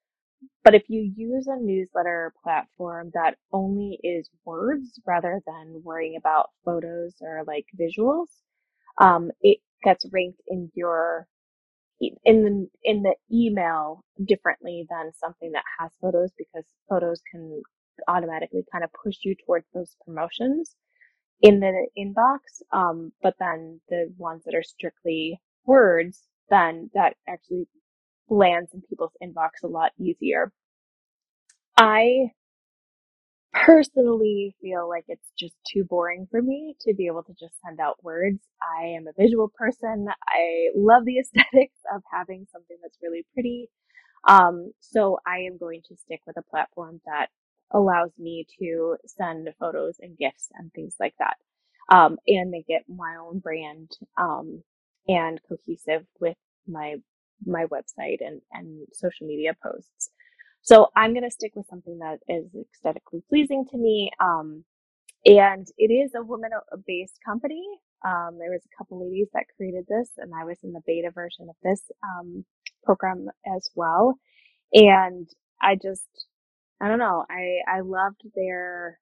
But 0.65 0.75
if 0.75 0.85
you 0.89 1.13
use 1.17 1.47
a 1.47 1.57
newsletter 1.57 2.35
platform 2.43 3.11
that 3.15 3.37
only 3.53 3.99
is 4.03 4.29
words 4.45 5.01
rather 5.07 5.43
than 5.47 5.83
worrying 5.85 6.17
about 6.17 6.51
photos 6.65 7.15
or 7.21 7.45
like 7.47 7.67
visuals, 7.81 8.29
um, 9.01 9.31
it 9.41 9.59
gets 9.83 10.07
ranked 10.13 10.43
in 10.49 10.71
your 10.75 11.27
in 12.01 12.15
the 12.25 12.69
in 12.85 13.03
the 13.03 13.15
email 13.33 14.05
differently 14.27 14.87
than 14.91 15.13
something 15.15 15.53
that 15.53 15.65
has 15.79 15.91
photos 16.01 16.31
because 16.37 16.65
photos 16.89 17.21
can 17.31 17.63
automatically 18.09 18.63
kind 18.71 18.85
of 18.85 18.91
push 18.93 19.17
you 19.23 19.35
towards 19.47 19.67
those 19.75 19.97
promotions 20.05 20.77
in 21.43 21.61
the 21.61 21.87
inbox. 21.99 22.39
Um, 22.73 23.13
but 23.23 23.35
then 23.39 23.81
the 23.89 24.13
ones 24.19 24.43
that 24.45 24.55
are 24.55 24.63
strictly 24.63 25.41
words, 25.65 26.23
then 26.51 26.91
that 26.95 27.15
actually 27.29 27.67
lands 28.29 28.73
in 28.75 28.83
people's 28.83 29.17
inbox 29.23 29.63
a 29.63 29.69
lot 29.69 29.93
easier. 29.99 30.53
I 31.77 32.33
personally 33.65 34.55
feel 34.63 34.89
like 34.89 35.05
it's 35.09 35.31
just 35.39 35.55
too 35.73 35.85
boring 35.85 36.29
for 36.31 36.43
me 36.43 36.77
to 36.83 36.95
be 36.95 37.07
able 37.09 37.25
to 37.25 37.35
just 37.41 37.55
send 37.65 37.81
out 37.81 38.03
words. 38.05 38.41
I 38.63 38.89
am 38.89 39.07
a 39.09 39.23
visual 39.23 39.51
person. 39.57 40.07
I 40.29 40.69
love 40.77 41.05
the 41.07 41.19
aesthetics 41.21 41.79
of 41.95 42.03
having 42.13 42.47
something 42.53 42.77
that's 42.83 42.99
really 43.03 43.27
pretty. 43.35 43.71
Um, 44.29 44.73
so 44.81 45.19
I 45.27 45.41
am 45.41 45.59
going 45.59 45.83
to 45.89 45.97
stick 45.97 46.21
with 46.27 46.37
a 46.39 46.43
platform 46.51 47.01
that 47.07 47.29
allows 47.73 48.13
me 48.19 48.47
to 48.61 48.97
send 49.07 49.49
photos 49.61 49.97
and 50.01 50.19
gifts 50.19 50.49
and 50.59 50.73
things 50.75 50.97
like 51.01 51.15
that. 51.21 51.37
Um, 51.95 52.19
and 52.27 52.51
make 52.51 52.67
it 52.69 52.85
my 52.89 53.17
own 53.21 53.41
brand, 53.41 53.91
um, 54.19 54.63
and 55.09 55.41
cohesive 55.49 56.07
with 56.21 56.37
my, 56.69 56.97
my 57.47 57.67
website 57.67 58.19
and, 58.21 58.43
and 58.53 58.87
social 58.93 59.27
media 59.27 59.53
posts. 59.63 60.11
So 60.67 60.89
I'm 60.97 61.15
going 61.15 61.25
to 61.25 61.33
stick 61.33 61.53
with 61.57 61.69
something 61.71 62.01
that 62.01 62.19
is 62.29 62.47
aesthetically 62.77 63.25
pleasing 63.31 63.67
to 63.73 63.79
me. 63.79 64.13
Um, 64.21 64.65
and 65.27 65.69
it 65.79 65.93
is 65.93 66.13
a 66.17 66.25
woman 66.25 66.53
based 66.87 67.19
company. 67.27 67.65
Um, 68.05 68.39
there 68.39 68.51
was 68.53 68.63
a 68.67 68.79
couple 68.79 69.05
ladies 69.05 69.29
that 69.35 69.47
created 69.57 69.87
this 69.89 70.11
and 70.19 70.33
I 70.35 70.45
was 70.45 70.59
in 70.65 70.73
the 70.73 70.83
beta 70.87 71.11
version 71.13 71.49
of 71.51 71.57
this, 71.65 71.83
um, 72.05 72.45
program 72.85 73.29
as 73.57 73.71
well. 73.77 74.19
And 74.75 75.29
I 75.63 75.77
just, 75.77 76.09
I 76.81 76.89
don't 76.89 77.01
know, 77.01 77.25
I, 77.31 77.59
I 77.79 77.81
loved 77.83 78.23
their 78.37 78.99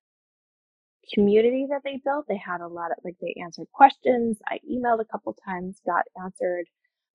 community 1.14 1.66
that 1.70 1.82
they 1.84 2.00
built. 2.04 2.26
They 2.28 2.38
had 2.38 2.62
a 2.62 2.68
lot 2.68 2.92
of, 2.92 2.98
like, 3.04 3.16
they 3.20 3.36
answered 3.42 3.68
questions. 3.72 4.38
I 4.48 4.60
emailed 4.70 5.00
a 5.00 5.06
couple 5.06 5.36
times, 5.46 5.80
got 5.86 6.04
answered 6.22 6.66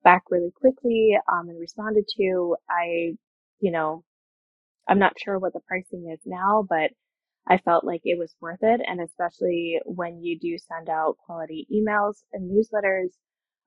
back 0.04 0.24
really 0.30 0.52
quickly, 0.52 1.18
um, 1.32 1.48
and 1.48 1.60
responded 1.60 2.06
to. 2.18 2.56
I, 2.70 3.12
you 3.60 3.72
know, 3.72 4.04
I'm 4.90 4.98
not 4.98 5.14
sure 5.24 5.38
what 5.38 5.52
the 5.52 5.60
pricing 5.68 6.10
is 6.12 6.20
now, 6.26 6.66
but 6.68 6.90
I 7.48 7.58
felt 7.58 7.84
like 7.84 8.02
it 8.04 8.18
was 8.18 8.34
worth 8.40 8.58
it. 8.62 8.80
And 8.86 9.00
especially 9.00 9.78
when 9.84 10.22
you 10.22 10.38
do 10.38 10.58
send 10.58 10.90
out 10.90 11.16
quality 11.24 11.68
emails 11.72 12.16
and 12.32 12.50
newsletters, 12.50 13.10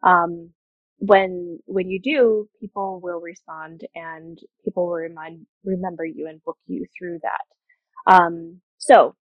um, 0.06 0.52
when, 0.98 1.60
when 1.66 1.90
you 1.90 2.02
do, 2.02 2.50
people 2.60 3.00
will 3.02 3.22
respond 3.22 3.82
and 3.96 4.38
people 4.66 4.86
will 4.88 4.96
remind, 4.96 5.48
remember 5.64 6.06
you 6.06 6.28
and 6.28 6.44
book 6.44 6.58
you 6.68 6.86
through 6.98 7.20
that. 7.24 8.14
Um, 8.14 8.62
so 8.78 9.16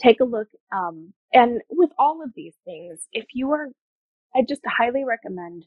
take 0.00 0.20
a 0.20 0.24
look. 0.24 0.48
Um, 0.72 1.12
and 1.32 1.60
with 1.68 1.90
all 1.98 2.22
of 2.24 2.30
these 2.36 2.54
things, 2.64 3.00
if 3.12 3.26
you 3.34 3.50
are, 3.52 3.68
I 4.36 4.42
just 4.48 4.62
highly 4.66 5.04
recommend 5.04 5.64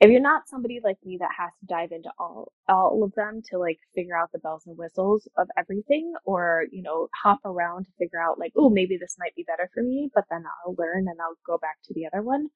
if 0.00 0.10
you're 0.10 0.20
not 0.20 0.48
somebody 0.48 0.80
like 0.82 0.98
me 1.04 1.18
that 1.20 1.30
has 1.38 1.50
to 1.60 1.66
dive 1.66 1.90
into 1.92 2.10
all 2.18 2.52
all 2.68 3.02
of 3.04 3.12
them 3.14 3.42
to 3.50 3.58
like 3.58 3.78
figure 3.94 4.16
out 4.16 4.30
the 4.32 4.38
bells 4.38 4.64
and 4.66 4.76
whistles 4.76 5.28
of 5.38 5.48
everything 5.58 6.14
or 6.24 6.64
you 6.72 6.82
know 6.82 7.08
hop 7.22 7.40
around 7.44 7.84
to 7.84 7.92
figure 7.98 8.20
out 8.20 8.38
like 8.38 8.52
oh 8.56 8.70
maybe 8.70 8.96
this 8.98 9.16
might 9.18 9.34
be 9.36 9.44
better 9.46 9.70
for 9.72 9.82
me 9.82 10.10
but 10.14 10.24
then 10.30 10.44
I'll 10.66 10.74
learn 10.78 11.06
and 11.08 11.18
I'll 11.20 11.38
go 11.46 11.58
back 11.58 11.78
to 11.84 11.94
the 11.94 12.06
other 12.06 12.22
one. 12.22 12.48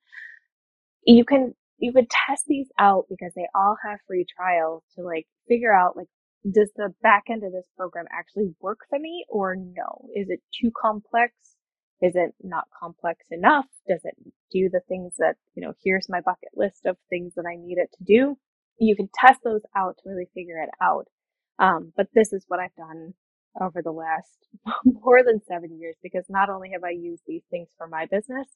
You 1.05 1.25
can 1.25 1.55
you 1.79 1.93
could 1.93 2.11
test 2.11 2.45
these 2.49 2.69
out 2.79 3.07
because 3.09 3.33
they 3.35 3.49
all 3.55 3.77
have 3.85 4.01
free 4.07 4.27
trials 4.37 4.83
to 4.97 5.03
like 5.03 5.27
figure 5.49 5.73
out 5.73 5.97
like 5.97 6.09
does 6.51 6.71
the 6.77 6.95
back 7.03 7.25
end 7.31 7.45
of 7.45 7.53
this 7.53 7.67
program 7.77 8.07
actually 8.13 8.55
work 8.61 8.81
for 8.89 8.99
me 8.99 9.25
or 9.29 9.57
no? 9.57 10.09
Is 10.15 10.29
it 10.31 10.41
too 10.55 10.71
complex? 10.81 11.35
Is 12.01 12.15
it 12.15 12.35
not 12.43 12.65
complex 12.79 13.27
enough? 13.31 13.67
Does 13.89 14.01
it 14.05 14.17
do 14.53 14.69
the 14.73 14.81
things 14.89 15.15
that, 15.19 15.37
you 15.55 15.63
know, 15.63 15.75
here's 15.85 16.09
my 16.09 16.21
bucket 16.21 16.51
list 16.55 16.87
of 16.87 16.97
things 17.11 17.35
that 17.37 17.47
I 17.47 17.57
need 17.57 17.79
it 17.79 17.91
to 17.99 18.05
do? 18.05 18.39
You 18.79 18.97
can 18.97 19.09
test 19.15 19.41
those 19.45 19.63
out 19.77 19.97
to 19.99 20.11
really 20.11 20.29
figure 20.35 20.63
it 20.63 20.71
out. 20.83 21.09
Um, 21.59 21.93
but 21.97 22.09
this 22.15 22.33
is 22.33 22.45
what 22.49 22.61
I've 22.61 22.75
done 22.77 23.15
over 23.61 23.83
the 23.83 23.93
last 23.93 24.39
more 24.85 25.25
than 25.25 25.41
seven 25.49 25.79
years 25.81 25.97
because 26.03 26.25
not 26.29 26.51
only 26.51 26.71
have 26.73 26.85
I 26.85 26.91
used 26.91 27.23
these 27.27 27.43
things 27.51 27.69
for 27.79 27.89
my 27.89 28.07
business, 28.07 28.49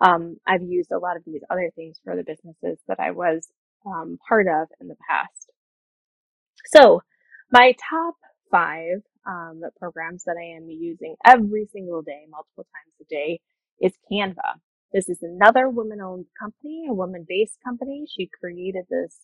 um, 0.00 0.38
I've 0.46 0.62
used 0.62 0.92
a 0.92 0.98
lot 0.98 1.16
of 1.16 1.24
these 1.26 1.42
other 1.50 1.70
things 1.76 2.00
for 2.04 2.16
the 2.16 2.24
businesses 2.24 2.78
that 2.88 3.00
I 3.00 3.10
was 3.12 3.48
um, 3.86 4.18
part 4.28 4.46
of 4.48 4.68
in 4.80 4.88
the 4.88 4.96
past. 5.08 5.50
So 6.66 7.02
my 7.52 7.74
top 7.90 8.14
five 8.50 9.02
um, 9.26 9.62
programs 9.78 10.24
that 10.24 10.36
I 10.38 10.56
am 10.56 10.68
using 10.68 11.16
every 11.24 11.66
single 11.72 12.02
day, 12.02 12.24
multiple 12.30 12.64
times 12.64 12.94
a 13.00 13.04
day, 13.08 13.40
is 13.80 13.92
Canva. 14.10 14.60
This 14.92 15.08
is 15.08 15.18
another 15.22 15.68
woman 15.70 16.00
owned 16.00 16.26
company, 16.40 16.86
a 16.90 16.94
woman 16.94 17.26
based 17.28 17.58
company. 17.64 18.06
She 18.08 18.30
created 18.40 18.86
this 18.90 19.18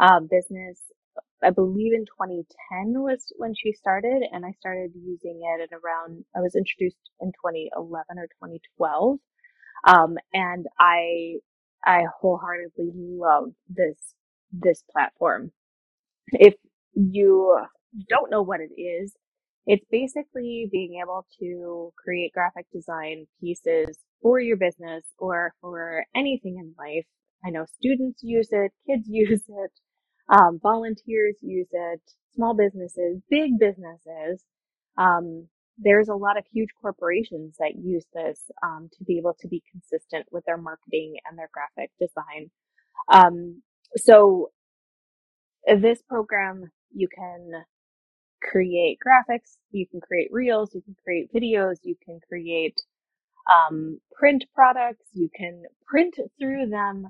uh, 0.00 0.20
business, 0.20 0.80
I 1.42 1.50
believe 1.50 1.92
in 1.94 2.04
2010 2.06 3.00
was 3.02 3.32
when 3.36 3.54
she 3.54 3.72
started, 3.72 4.22
and 4.32 4.44
I 4.44 4.52
started 4.58 4.92
using 4.94 5.40
it 5.42 5.62
at 5.62 5.76
around, 5.76 6.24
I 6.36 6.40
was 6.40 6.56
introduced 6.56 6.98
in 7.20 7.28
2011 7.28 8.18
or 8.18 8.26
2012. 8.26 9.18
Um, 9.86 10.16
and 10.34 10.66
I, 10.80 11.36
I 11.84 12.04
wholeheartedly 12.20 12.92
love 12.94 13.50
this, 13.68 13.96
this 14.52 14.84
platform. 14.92 15.52
If 16.32 16.54
you 16.94 17.58
don't 18.08 18.30
know 18.30 18.42
what 18.42 18.60
it 18.60 18.80
is, 18.80 19.14
it's 19.66 19.84
basically 19.90 20.68
being 20.70 21.00
able 21.02 21.26
to 21.40 21.92
create 21.96 22.32
graphic 22.32 22.66
design 22.72 23.26
pieces 23.40 23.98
for 24.20 24.38
your 24.38 24.56
business 24.56 25.04
or 25.18 25.54
for 25.60 26.04
anything 26.14 26.56
in 26.58 26.74
life. 26.78 27.06
I 27.44 27.50
know 27.50 27.64
students 27.76 28.20
use 28.22 28.48
it, 28.50 28.72
kids 28.86 29.06
use 29.08 29.42
it, 29.48 29.70
um, 30.28 30.58
volunteers 30.62 31.36
use 31.40 31.68
it, 31.70 32.00
small 32.34 32.54
businesses, 32.54 33.20
big 33.30 33.58
businesses. 33.58 34.44
Um, 34.98 35.48
there's 35.78 36.08
a 36.08 36.14
lot 36.14 36.38
of 36.38 36.44
huge 36.52 36.70
corporations 36.80 37.56
that 37.58 37.72
use 37.76 38.04
this 38.14 38.40
um, 38.62 38.88
to 38.96 39.04
be 39.04 39.18
able 39.18 39.36
to 39.40 39.48
be 39.48 39.62
consistent 39.72 40.26
with 40.30 40.44
their 40.44 40.56
marketing 40.56 41.16
and 41.28 41.38
their 41.38 41.50
graphic 41.52 41.90
design. 41.98 42.50
Um, 43.12 43.62
so 43.96 44.50
this 45.66 46.00
program, 46.08 46.70
you 46.94 47.08
can 47.08 47.64
create 48.50 48.98
graphics, 49.06 49.56
you 49.72 49.86
can 49.86 50.00
create 50.00 50.30
reels, 50.32 50.74
you 50.74 50.82
can 50.82 50.96
create 51.04 51.32
videos, 51.34 51.78
you 51.84 51.96
can 52.04 52.20
create 52.28 52.76
um, 53.52 54.00
print 54.12 54.44
products, 54.54 55.06
you 55.14 55.30
can 55.34 55.64
print 55.86 56.16
through 56.40 56.68
them. 56.68 57.08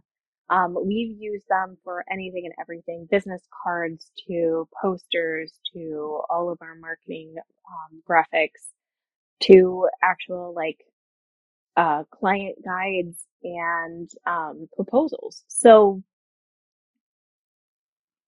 Um, 0.50 0.76
we've 0.84 1.16
used 1.20 1.46
them 1.48 1.78
for 1.84 2.04
anything 2.10 2.44
and 2.46 2.54
everything, 2.60 3.08
business 3.10 3.42
cards 3.64 4.10
to 4.28 4.68
posters 4.82 5.52
to 5.74 6.20
all 6.30 6.50
of 6.50 6.58
our 6.62 6.76
marketing 6.76 7.34
um, 7.68 8.02
graphics 8.08 8.68
to 9.42 9.88
actual 10.02 10.54
like 10.54 10.78
uh, 11.76 12.04
client 12.12 12.56
guides 12.64 13.26
and 13.44 14.10
um, 14.26 14.68
proposals. 14.76 15.44
So 15.48 16.02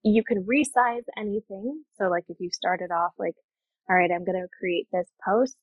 you 0.05 0.23
can 0.25 0.45
resize 0.45 1.05
anything. 1.19 1.83
So 1.99 2.09
like 2.09 2.25
if 2.29 2.37
you 2.41 2.51
started 2.53 2.91
off 2.91 3.13
like, 3.19 3.35
all 3.89 3.97
right, 3.97 4.11
I'm 4.11 4.25
going 4.25 4.41
to 4.41 4.49
create 4.59 4.89
this 4.93 5.09
post, 5.25 5.57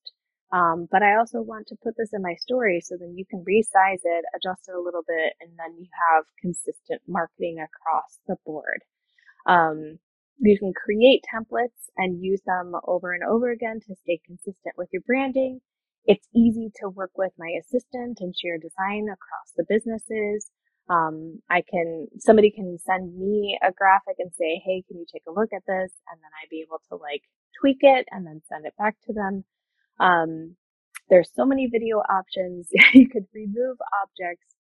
um, 0.53 0.87
but 0.91 1.03
I 1.03 1.17
also 1.17 1.41
want 1.41 1.67
to 1.67 1.77
put 1.83 1.95
this 1.97 2.11
in 2.13 2.21
my 2.21 2.35
story. 2.35 2.81
So 2.81 2.95
then 2.99 3.15
you 3.17 3.25
can 3.29 3.43
resize 3.43 4.01
it, 4.03 4.25
adjust 4.35 4.69
it 4.69 4.75
a 4.75 4.81
little 4.81 5.03
bit, 5.07 5.33
and 5.41 5.51
then 5.57 5.77
you 5.79 5.87
have 6.13 6.25
consistent 6.41 7.01
marketing 7.07 7.57
across 7.59 8.19
the 8.27 8.35
board. 8.45 8.81
Um, 9.47 9.99
you 10.39 10.57
can 10.59 10.73
create 10.73 11.23
templates 11.33 11.89
and 11.97 12.23
use 12.23 12.41
them 12.45 12.73
over 12.85 13.13
and 13.13 13.23
over 13.23 13.51
again 13.51 13.79
to 13.87 13.95
stay 14.03 14.19
consistent 14.25 14.75
with 14.77 14.89
your 14.91 15.03
branding. 15.05 15.61
It's 16.05 16.27
easy 16.35 16.71
to 16.81 16.89
work 16.89 17.11
with 17.17 17.31
my 17.37 17.51
assistant 17.61 18.19
and 18.21 18.35
share 18.37 18.57
design 18.57 19.07
across 19.07 19.53
the 19.55 19.65
businesses. 19.69 20.51
Um, 20.89 21.39
I 21.49 21.61
can, 21.61 22.07
somebody 22.19 22.51
can 22.51 22.77
send 22.79 23.17
me 23.17 23.57
a 23.61 23.71
graphic 23.71 24.15
and 24.19 24.31
say, 24.33 24.61
Hey, 24.65 24.83
can 24.87 24.97
you 24.97 25.05
take 25.11 25.23
a 25.27 25.31
look 25.31 25.49
at 25.53 25.63
this? 25.65 25.91
And 26.11 26.19
then 26.21 26.31
I'd 26.41 26.49
be 26.49 26.65
able 26.67 26.81
to 26.89 26.95
like 26.95 27.23
tweak 27.59 27.79
it 27.81 28.05
and 28.11 28.25
then 28.25 28.41
send 28.49 28.65
it 28.65 28.73
back 28.77 28.95
to 29.07 29.13
them. 29.13 29.43
Um, 29.99 30.55
there's 31.09 31.29
so 31.33 31.45
many 31.45 31.67
video 31.67 31.97
options. 31.97 32.69
you 32.93 33.07
could 33.09 33.25
remove 33.33 33.77
objects. 34.03 34.55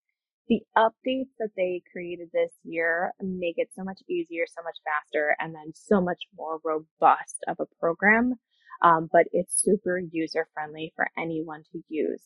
The 0.48 0.60
updates 0.76 1.30
that 1.38 1.50
they 1.56 1.82
created 1.92 2.28
this 2.32 2.50
year 2.64 3.12
make 3.22 3.54
it 3.56 3.68
so 3.74 3.84
much 3.84 4.00
easier, 4.08 4.44
so 4.46 4.62
much 4.62 4.76
faster, 4.84 5.36
and 5.38 5.54
then 5.54 5.72
so 5.74 6.00
much 6.00 6.18
more 6.36 6.60
robust 6.64 7.36
of 7.48 7.56
a 7.60 7.66
program. 7.80 8.34
Um, 8.82 9.08
but 9.12 9.26
it's 9.32 9.62
super 9.62 9.98
user 9.98 10.48
friendly 10.52 10.92
for 10.96 11.08
anyone 11.16 11.62
to 11.72 11.82
use. 11.88 12.22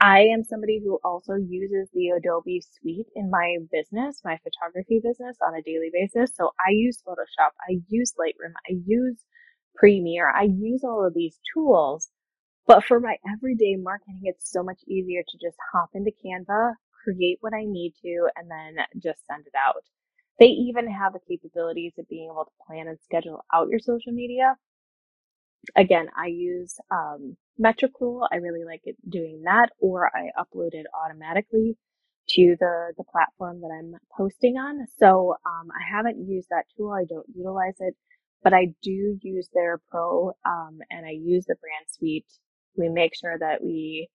I 0.00 0.20
am 0.20 0.44
somebody 0.44 0.80
who 0.84 1.00
also 1.04 1.34
uses 1.36 1.90
the 1.94 2.10
Adobe 2.10 2.62
suite 2.62 3.08
in 3.16 3.30
my 3.30 3.58
business, 3.72 4.22
my 4.24 4.38
photography 4.44 5.00
business 5.02 5.38
on 5.46 5.56
a 5.56 5.62
daily 5.62 5.90
basis. 5.92 6.32
So 6.36 6.52
I 6.66 6.72
use 6.72 7.02
Photoshop, 7.06 7.52
I 7.68 7.80
use 7.88 8.14
Lightroom, 8.20 8.54
I 8.70 8.74
use 8.86 9.24
Premiere, 9.76 10.30
I 10.30 10.44
use 10.44 10.84
all 10.84 11.04
of 11.06 11.14
these 11.14 11.40
tools. 11.54 12.10
But 12.66 12.84
for 12.84 13.00
my 13.00 13.16
everyday 13.32 13.76
marketing, 13.76 14.22
it's 14.24 14.52
so 14.52 14.62
much 14.62 14.80
easier 14.88 15.22
to 15.22 15.38
just 15.38 15.58
hop 15.72 15.90
into 15.94 16.12
Canva, 16.24 16.74
create 17.04 17.38
what 17.40 17.54
I 17.54 17.64
need 17.64 17.94
to, 18.02 18.28
and 18.36 18.50
then 18.50 18.84
just 19.02 19.26
send 19.26 19.46
it 19.46 19.54
out. 19.56 19.82
They 20.40 20.46
even 20.46 20.90
have 20.90 21.14
the 21.14 21.20
capabilities 21.28 21.94
of 21.98 22.08
being 22.08 22.30
able 22.32 22.44
to 22.44 22.66
plan 22.66 22.88
and 22.88 22.98
schedule 23.04 23.44
out 23.54 23.68
your 23.70 23.80
social 23.80 24.12
media 24.12 24.56
again, 25.74 26.08
I 26.16 26.26
use 26.26 26.76
um, 26.90 27.36
Metricool. 27.60 28.26
I 28.30 28.36
really 28.36 28.64
like 28.64 28.82
it 28.84 28.96
doing 29.08 29.42
that, 29.44 29.70
or 29.80 30.10
I 30.14 30.30
upload 30.40 30.70
it 30.72 30.86
automatically 31.04 31.76
to 32.30 32.56
the 32.58 32.92
the 32.96 33.04
platform 33.04 33.60
that 33.60 33.70
I'm 33.76 33.94
posting 34.16 34.56
on. 34.56 34.86
So 34.98 35.34
um, 35.46 35.68
I 35.70 35.96
haven't 35.96 36.28
used 36.28 36.48
that 36.50 36.64
tool. 36.76 36.90
I 36.92 37.04
don't 37.04 37.26
utilize 37.34 37.76
it, 37.80 37.94
but 38.42 38.52
I 38.52 38.74
do 38.82 39.18
use 39.22 39.48
their 39.54 39.80
Pro, 39.88 40.32
um, 40.44 40.78
and 40.90 41.06
I 41.06 41.10
use 41.10 41.44
the 41.46 41.56
brand 41.60 41.86
suite. 41.90 42.26
We 42.76 42.88
make 42.88 43.12
sure 43.16 43.38
that 43.38 43.62
we 43.62 44.08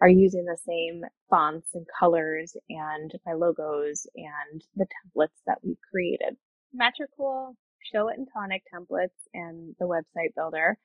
are 0.00 0.08
using 0.08 0.44
the 0.44 0.58
same 0.66 1.04
fonts 1.30 1.68
and 1.74 1.86
colors 1.98 2.56
and 2.68 3.12
my 3.24 3.32
logos 3.34 4.06
and 4.16 4.62
the 4.74 4.86
templates 4.86 5.40
that 5.46 5.58
we've 5.62 5.76
created. 5.90 6.36
Metricool, 6.74 7.54
Showit 7.94 8.14
and 8.14 8.28
Tonic 8.34 8.62
templates 8.74 9.10
and 9.34 9.74
the 9.80 9.86
website 9.86 10.34
builder 10.36 10.78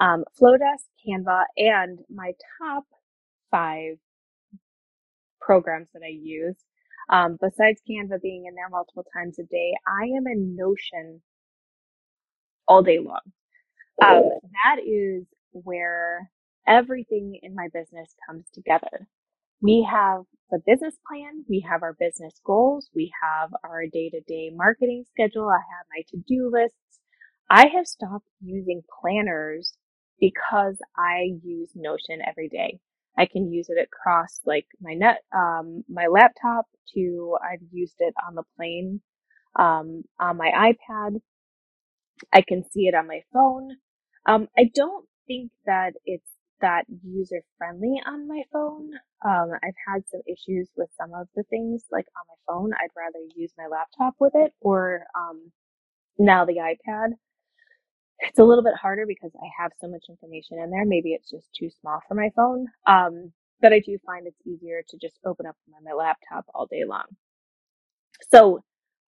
um, 0.00 0.24
Flodesk, 0.40 0.86
Canva, 1.08 1.44
and 1.58 2.00
my 2.14 2.32
top 2.62 2.84
five 3.50 3.96
programs 5.40 5.88
that 5.94 6.02
I 6.04 6.10
use. 6.10 6.56
Um, 7.10 7.38
besides 7.40 7.80
Canva 7.88 8.20
being 8.22 8.46
in 8.46 8.54
there 8.54 8.68
multiple 8.70 9.04
times 9.16 9.38
a 9.38 9.44
day, 9.44 9.74
I 9.86 10.04
am 10.06 10.26
in 10.26 10.56
Notion 10.56 11.22
all 12.68 12.82
day 12.82 12.98
long. 13.00 13.20
Um, 14.02 14.30
that 14.64 14.78
is 14.86 15.24
where 15.52 16.30
everything 16.68 17.38
in 17.42 17.54
my 17.54 17.68
business 17.74 18.14
comes 18.28 18.46
together. 18.54 19.08
We 19.62 19.86
have 19.90 20.22
the 20.54 20.62
business 20.66 20.96
plan, 21.08 21.44
we 21.50 21.66
have 21.68 21.82
our 21.82 21.94
business 21.98 22.34
goals, 22.46 22.88
we 22.94 23.12
have 23.22 23.50
our 23.64 23.86
day 23.92 24.10
to 24.10 24.20
day 24.22 24.52
marketing 24.54 25.04
schedule, 25.10 25.48
I 25.50 25.58
have 25.58 25.86
my 25.90 26.02
to 26.10 26.18
do 26.28 26.50
lists. 26.52 26.78
I 27.50 27.66
have 27.68 27.88
stopped 27.88 28.28
using 28.40 28.82
planners 29.02 29.74
because 30.20 30.78
I 30.96 31.30
use 31.42 31.70
Notion 31.74 32.20
every 32.26 32.48
day. 32.48 32.78
I 33.18 33.26
can 33.26 33.52
use 33.52 33.68
it 33.68 33.78
across 33.82 34.40
like 34.46 34.66
my 34.80 34.94
net, 34.94 35.22
um, 35.36 35.84
my 35.88 36.06
laptop 36.06 36.66
to, 36.94 37.36
I've 37.44 37.62
used 37.72 37.96
it 37.98 38.14
on 38.28 38.36
the 38.36 38.44
plane, 38.56 39.00
um, 39.58 40.04
on 40.20 40.36
my 40.36 40.50
iPad. 40.52 41.20
I 42.32 42.42
can 42.42 42.64
see 42.70 42.82
it 42.88 42.94
on 42.94 43.08
my 43.08 43.22
phone. 43.32 43.70
Um, 44.26 44.48
I 44.58 44.70
don't 44.74 45.06
think 45.26 45.50
that 45.66 45.94
it's 46.06 46.30
that 46.64 46.86
user 47.04 47.42
friendly 47.58 48.00
on 48.06 48.28
my 48.28 48.42
phone. 48.52 48.92
Um, 49.24 49.52
I've 49.62 49.80
had 49.86 50.02
some 50.10 50.22
issues 50.26 50.70
with 50.76 50.90
some 50.98 51.14
of 51.14 51.28
the 51.36 51.44
things 51.44 51.84
like 51.92 52.06
on 52.18 52.26
my 52.28 52.40
phone. 52.54 52.72
I'd 52.74 52.96
rather 52.96 53.24
use 53.36 53.52
my 53.58 53.68
laptop 53.68 54.16
with 54.20 54.32
it 54.36 54.52
or, 54.62 55.06
um, 55.16 55.52
now 56.18 56.44
the 56.46 56.58
iPad 56.58 57.12
it's 58.20 58.38
a 58.38 58.44
little 58.44 58.64
bit 58.64 58.74
harder 58.80 59.06
because 59.06 59.32
I 59.36 59.48
have 59.62 59.72
so 59.80 59.88
much 59.88 60.04
information 60.08 60.58
in 60.58 60.70
there. 60.70 60.84
Maybe 60.84 61.12
it's 61.12 61.30
just 61.30 61.48
too 61.58 61.70
small 61.80 62.00
for 62.08 62.14
my 62.14 62.30
phone. 62.36 62.66
Um, 62.86 63.32
but 63.60 63.72
I 63.72 63.80
do 63.80 63.98
find 64.06 64.26
it's 64.26 64.40
easier 64.46 64.82
to 64.88 64.98
just 64.98 65.18
open 65.26 65.46
up 65.46 65.56
my 65.84 65.92
laptop 65.92 66.46
all 66.54 66.66
day 66.66 66.84
long. 66.86 67.04
So 68.30 68.62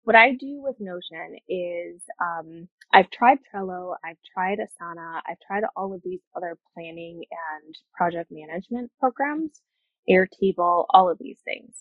what 0.05 0.17
I 0.17 0.33
do 0.33 0.63
with 0.63 0.77
Notion 0.81 1.37
is 1.49 2.03
um, 2.21 2.69
I've 2.93 3.11
tried 3.11 3.39
Trello, 3.53 3.95
I've 4.05 4.19
tried 4.35 4.59
Asana, 4.59 5.21
I've 5.29 5.39
tried 5.47 5.65
all 5.77 5.95
of 5.95 6.03
these 6.05 6.21
other 6.37 6.59
planning 6.75 7.25
and 7.31 7.75
project 7.97 8.31
management 8.31 8.91
programs, 9.01 9.61
Airtable, 10.11 10.87
all 10.91 11.11
of 11.11 11.19
these 11.21 11.39
things. 11.45 11.75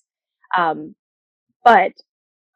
Um, 0.58 0.96
but 1.64 1.94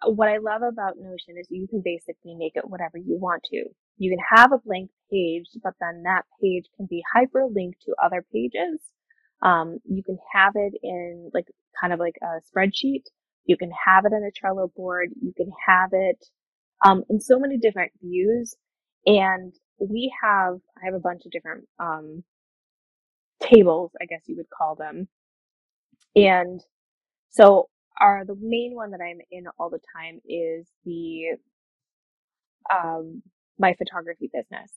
what 0.06 0.30
I 0.30 0.38
love 0.38 0.62
about 0.62 0.98
Notion 0.98 1.36
is 1.40 1.48
you 1.50 1.68
can 1.68 1.82
basically 1.84 2.36
make 2.36 2.54
it 2.56 2.70
whatever 2.70 2.98
you 2.98 3.18
want 3.20 3.44
to. 3.52 3.66
You 3.98 4.12
can 4.12 4.24
have 4.38 4.52
a 4.52 4.60
blank 4.60 4.92
page, 5.12 5.48
but 5.64 5.74
then 5.82 6.04
that 6.04 6.24
page 6.42 6.66
can 6.78 6.88
be 6.90 7.04
hyperlinked 7.16 7.80
to 7.86 7.96
other 8.04 8.26
pages. 8.34 8.80
Um, 9.42 9.80
you 9.86 10.04
can 10.04 10.18
have 10.34 10.54
it 10.56 10.74
in 10.84 11.32
like 11.34 11.48
kind 11.80 11.94
of 11.94 12.00
like 12.00 12.16
a 12.22 12.42
spreadsheet. 12.50 13.04
You 13.48 13.58
can 13.58 13.72
have 13.86 14.06
it 14.06 14.14
on 14.14 14.24
a 14.24 14.32
Trello 14.32 14.74
board. 14.76 15.12
You 15.22 15.34
can 15.38 15.52
have 15.68 15.92
it 15.94 16.26
um, 16.86 17.04
in 17.10 17.22
so 17.22 17.40
many 17.40 17.58
different 17.60 17.94
views. 18.04 18.56
And 19.08 19.54
we 19.80 20.14
have, 20.24 20.56
I 20.82 20.86
have 20.86 20.96
a 20.96 21.02
bunch 21.02 21.24
of 21.26 21.32
different 21.32 21.66
um, 21.80 22.24
tables, 23.42 23.92
I 24.02 24.06
guess 24.06 24.22
you 24.28 24.38
would 24.38 24.50
call 24.50 24.76
them. 24.76 25.10
And 26.16 26.62
so 27.32 27.70
our 28.00 28.26
the 28.26 28.38
main 28.42 28.76
one 28.76 28.92
that 28.92 29.02
I'm 29.02 29.20
in 29.32 29.46
all 29.60 29.70
the 29.70 29.82
time 29.96 30.20
is 30.28 30.68
the 30.86 31.38
um, 32.74 33.24
my 33.60 33.74
photography 33.76 34.30
business. 34.34 34.72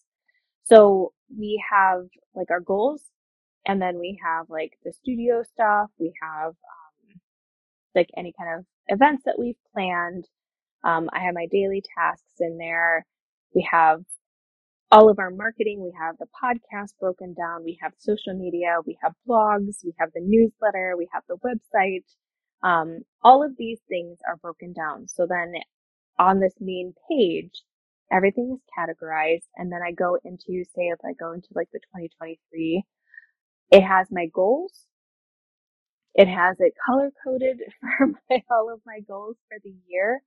So 0.65 1.13
we 1.37 1.63
have 1.71 2.05
like 2.35 2.51
our 2.51 2.61
goals 2.61 3.03
and 3.67 3.81
then 3.83 3.99
we 3.99 4.21
have 4.25 4.51
like 4.51 4.73
the 4.85 4.93
studio 4.93 5.43
stuff. 5.43 5.91
We 5.99 6.13
have, 6.23 6.55
like 7.95 8.09
any 8.17 8.33
kind 8.39 8.59
of 8.59 8.65
events 8.89 9.25
that 9.27 9.39
we've 9.39 9.57
planned. 9.75 10.27
Um, 10.85 11.11
I 11.13 11.21
have 11.21 11.35
my 11.35 11.47
daily 11.51 11.83
tasks 11.97 12.41
in 12.41 12.59
there. 12.59 13.05
We 13.55 13.67
have 13.71 14.03
all 14.91 15.09
of 15.09 15.19
our 15.19 15.31
marketing. 15.31 15.83
We 15.83 15.93
have 15.99 16.17
the 16.19 16.27
podcast 16.27 16.93
broken 16.99 17.35
down. 17.35 17.65
We 17.65 17.79
have 17.83 17.93
social 17.99 18.35
media. 18.35 18.77
We 18.87 18.99
have 19.03 19.13
blogs. 19.29 19.85
We 19.85 19.95
have 19.99 20.11
the 20.15 20.23
newsletter. 20.23 20.95
We 20.97 21.09
have 21.13 21.23
the 21.29 21.37
website. 21.37 22.05
Um, 22.63 23.01
all 23.23 23.45
of 23.45 23.57
these 23.57 23.81
things 23.89 24.19
are 24.27 24.37
broken 24.37 24.73
down. 24.73 25.09
So 25.09 25.27
then 25.29 25.55
on 26.19 26.41
this 26.41 26.55
main 26.61 26.95
page, 27.09 27.63
everything 28.13 28.57
is 28.59 28.61
categorized. 28.77 29.49
And 29.57 29.73
then 29.73 29.81
I 29.87 29.93
go 29.93 30.19
into, 30.25 30.65
say, 30.75 30.89
if 30.89 30.99
I 31.05 31.13
go 31.19 31.33
into 31.33 31.49
like 31.55 31.69
the 31.73 31.79
2023, 31.79 32.85
it 33.71 33.83
has 33.83 34.09
my 34.11 34.27
goals. 34.35 34.87
It 36.15 36.29
has 36.29 36.57
it 36.61 36.75
color 36.87 37.11
coded 37.25 37.61
for 37.99 38.09
my, 38.31 38.43
all 38.51 38.73
of 38.73 38.81
my 38.87 39.01
goals 39.09 39.37
for 39.49 39.59
the 39.65 39.75
year. 39.89 40.23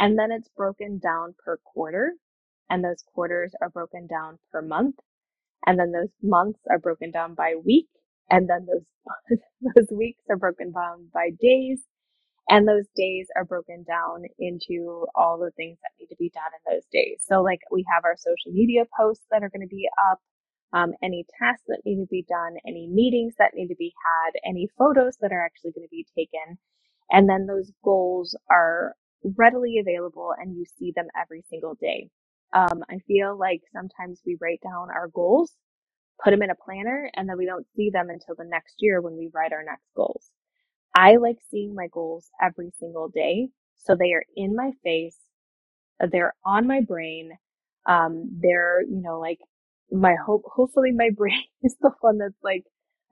And 0.00 0.18
then 0.18 0.32
it's 0.32 0.48
broken 0.56 0.98
down 0.98 1.34
per 1.44 1.58
quarter. 1.64 2.14
And 2.70 2.84
those 2.84 3.04
quarters 3.14 3.52
are 3.62 3.70
broken 3.70 4.06
down 4.06 4.38
per 4.52 4.62
month. 4.62 4.96
And 5.66 5.78
then 5.78 5.92
those 5.92 6.10
months 6.22 6.60
are 6.70 6.78
broken 6.78 7.10
down 7.10 7.34
by 7.34 7.54
week. 7.64 7.88
And 8.30 8.48
then 8.48 8.66
those, 8.66 9.38
those 9.76 9.88
weeks 9.92 10.22
are 10.30 10.36
broken 10.38 10.72
down 10.72 11.08
by 11.14 11.30
days. 11.40 11.82
And 12.50 12.68
those 12.68 12.86
days 12.96 13.28
are 13.36 13.44
broken 13.44 13.84
down 13.84 14.24
into 14.38 15.06
all 15.16 15.38
the 15.38 15.52
things 15.56 15.78
that 15.82 15.92
need 16.00 16.08
to 16.08 16.16
be 16.18 16.30
done 16.34 16.52
in 16.54 16.74
those 16.74 16.84
days. 16.92 17.24
So 17.26 17.42
like 17.42 17.60
we 17.72 17.84
have 17.94 18.04
our 18.04 18.16
social 18.16 18.52
media 18.52 18.84
posts 18.98 19.24
that 19.30 19.42
are 19.42 19.50
going 19.50 19.66
to 19.66 19.74
be 19.74 19.88
up, 20.12 20.20
um, 20.72 20.92
any 21.02 21.26
tasks 21.38 21.64
that 21.68 21.82
need 21.84 22.00
to 22.00 22.06
be 22.10 22.24
done, 22.28 22.56
any 22.66 22.86
meetings 22.86 23.34
that 23.38 23.54
need 23.54 23.68
to 23.68 23.76
be 23.76 23.92
had, 24.04 24.48
any 24.48 24.68
photos 24.78 25.16
that 25.20 25.32
are 25.32 25.44
actually 25.44 25.72
going 25.72 25.86
to 25.86 25.90
be 25.90 26.06
taken. 26.16 26.58
And 27.10 27.28
then 27.28 27.46
those 27.46 27.72
goals 27.84 28.36
are 28.50 28.94
readily 29.36 29.78
available 29.78 30.32
and 30.38 30.56
you 30.56 30.64
see 30.78 30.92
them 30.94 31.08
every 31.20 31.42
single 31.50 31.74
day. 31.74 32.08
Um, 32.52 32.84
I 32.88 32.98
feel 33.06 33.36
like 33.38 33.62
sometimes 33.72 34.20
we 34.24 34.36
write 34.40 34.60
down 34.62 34.90
our 34.90 35.08
goals, 35.08 35.52
put 36.22 36.30
them 36.30 36.42
in 36.42 36.50
a 36.50 36.54
planner, 36.54 37.10
and 37.14 37.28
then 37.28 37.36
we 37.36 37.46
don't 37.46 37.66
see 37.76 37.90
them 37.90 38.10
until 38.10 38.34
the 38.36 38.44
next 38.44 38.76
year 38.78 39.00
when 39.00 39.16
we 39.16 39.30
write 39.32 39.52
our 39.52 39.64
next 39.64 39.86
goals. 39.96 40.30
I 40.94 41.16
like 41.16 41.38
seeing 41.50 41.74
my 41.74 41.88
goals 41.92 42.30
every 42.42 42.72
single 42.78 43.08
day. 43.08 43.48
So 43.78 43.94
they 43.94 44.12
are 44.12 44.24
in 44.36 44.54
my 44.56 44.72
face. 44.84 45.16
They're 46.10 46.34
on 46.44 46.66
my 46.66 46.80
brain. 46.80 47.32
Um, 47.86 48.38
they're, 48.40 48.82
you 48.82 49.00
know, 49.02 49.20
like 49.20 49.38
my 49.92 50.14
hope, 50.24 50.42
hopefully 50.46 50.92
my 50.92 51.10
brain 51.16 51.44
is 51.62 51.76
the 51.80 51.90
one 52.00 52.18
that's 52.18 52.42
like, 52.42 52.64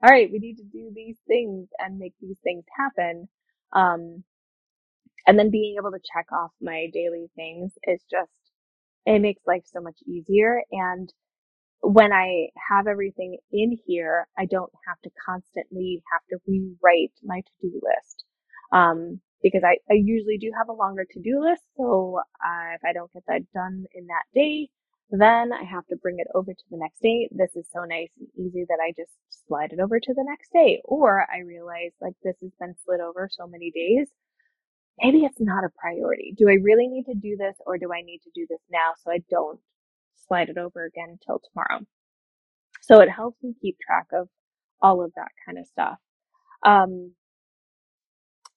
all 0.03 0.09
right, 0.09 0.29
we 0.31 0.39
need 0.39 0.57
to 0.57 0.63
do 0.63 0.91
these 0.95 1.17
things 1.27 1.67
and 1.77 1.99
make 1.99 2.13
these 2.21 2.37
things 2.43 2.63
happen. 2.77 3.27
Um, 3.73 4.23
and 5.27 5.37
then 5.37 5.51
being 5.51 5.75
able 5.77 5.91
to 5.91 5.99
check 6.13 6.27
off 6.31 6.51
my 6.61 6.87
daily 6.93 7.27
things 7.35 7.73
is 7.83 8.01
just, 8.09 8.31
it 9.05 9.21
makes 9.21 9.41
life 9.45 9.63
so 9.65 9.81
much 9.81 9.97
easier. 10.07 10.61
And 10.71 11.11
when 11.81 12.13
I 12.13 12.47
have 12.69 12.87
everything 12.87 13.37
in 13.51 13.77
here, 13.85 14.27
I 14.37 14.45
don't 14.45 14.71
have 14.87 14.99
to 15.03 15.09
constantly 15.25 16.01
have 16.11 16.21
to 16.29 16.37
rewrite 16.47 17.13
my 17.23 17.41
to-do 17.41 17.81
list. 17.83 18.23
Um, 18.71 19.19
because 19.41 19.61
I, 19.63 19.77
I 19.89 19.95
usually 19.95 20.37
do 20.37 20.51
have 20.57 20.69
a 20.69 20.73
longer 20.73 21.05
to-do 21.09 21.41
list. 21.41 21.63
So 21.77 22.19
uh, 22.19 22.75
if 22.75 22.81
I 22.85 22.93
don't 22.93 23.11
get 23.13 23.23
that 23.27 23.41
done 23.53 23.85
in 23.93 24.07
that 24.07 24.25
day, 24.33 24.69
then 25.11 25.51
I 25.53 25.63
have 25.63 25.87
to 25.87 25.95
bring 25.95 26.17
it 26.19 26.27
over 26.35 26.53
to 26.53 26.63
the 26.69 26.77
next 26.77 27.01
day. 27.01 27.29
This 27.31 27.55
is 27.55 27.65
so 27.73 27.83
nice 27.83 28.09
and 28.19 28.27
easy 28.37 28.65
that 28.69 28.79
I 28.83 28.93
just 28.95 29.11
slide 29.47 29.73
it 29.73 29.79
over 29.79 29.99
to 29.99 30.13
the 30.13 30.23
next 30.27 30.51
day. 30.53 30.81
Or 30.85 31.25
I 31.33 31.39
realize 31.39 31.91
like 32.01 32.13
this 32.23 32.35
has 32.41 32.51
been 32.59 32.75
slid 32.85 32.99
over 33.01 33.29
so 33.31 33.47
many 33.47 33.71
days. 33.71 34.07
Maybe 35.01 35.19
it's 35.19 35.39
not 35.39 35.63
a 35.63 35.69
priority. 35.79 36.35
Do 36.37 36.49
I 36.49 36.57
really 36.61 36.87
need 36.87 37.05
to 37.05 37.15
do 37.15 37.37
this 37.37 37.55
or 37.65 37.77
do 37.77 37.91
I 37.93 38.01
need 38.01 38.19
to 38.23 38.31
do 38.35 38.45
this 38.49 38.59
now 38.71 38.91
so 39.03 39.11
I 39.11 39.19
don't 39.29 39.59
slide 40.27 40.49
it 40.49 40.57
over 40.57 40.85
again 40.85 41.09
until 41.09 41.39
tomorrow? 41.39 41.85
So 42.81 42.99
it 43.01 43.09
helps 43.09 43.41
me 43.41 43.55
keep 43.61 43.77
track 43.79 44.07
of 44.13 44.27
all 44.81 45.03
of 45.03 45.13
that 45.15 45.31
kind 45.45 45.57
of 45.57 45.67
stuff. 45.67 45.97
Um, 46.65 47.13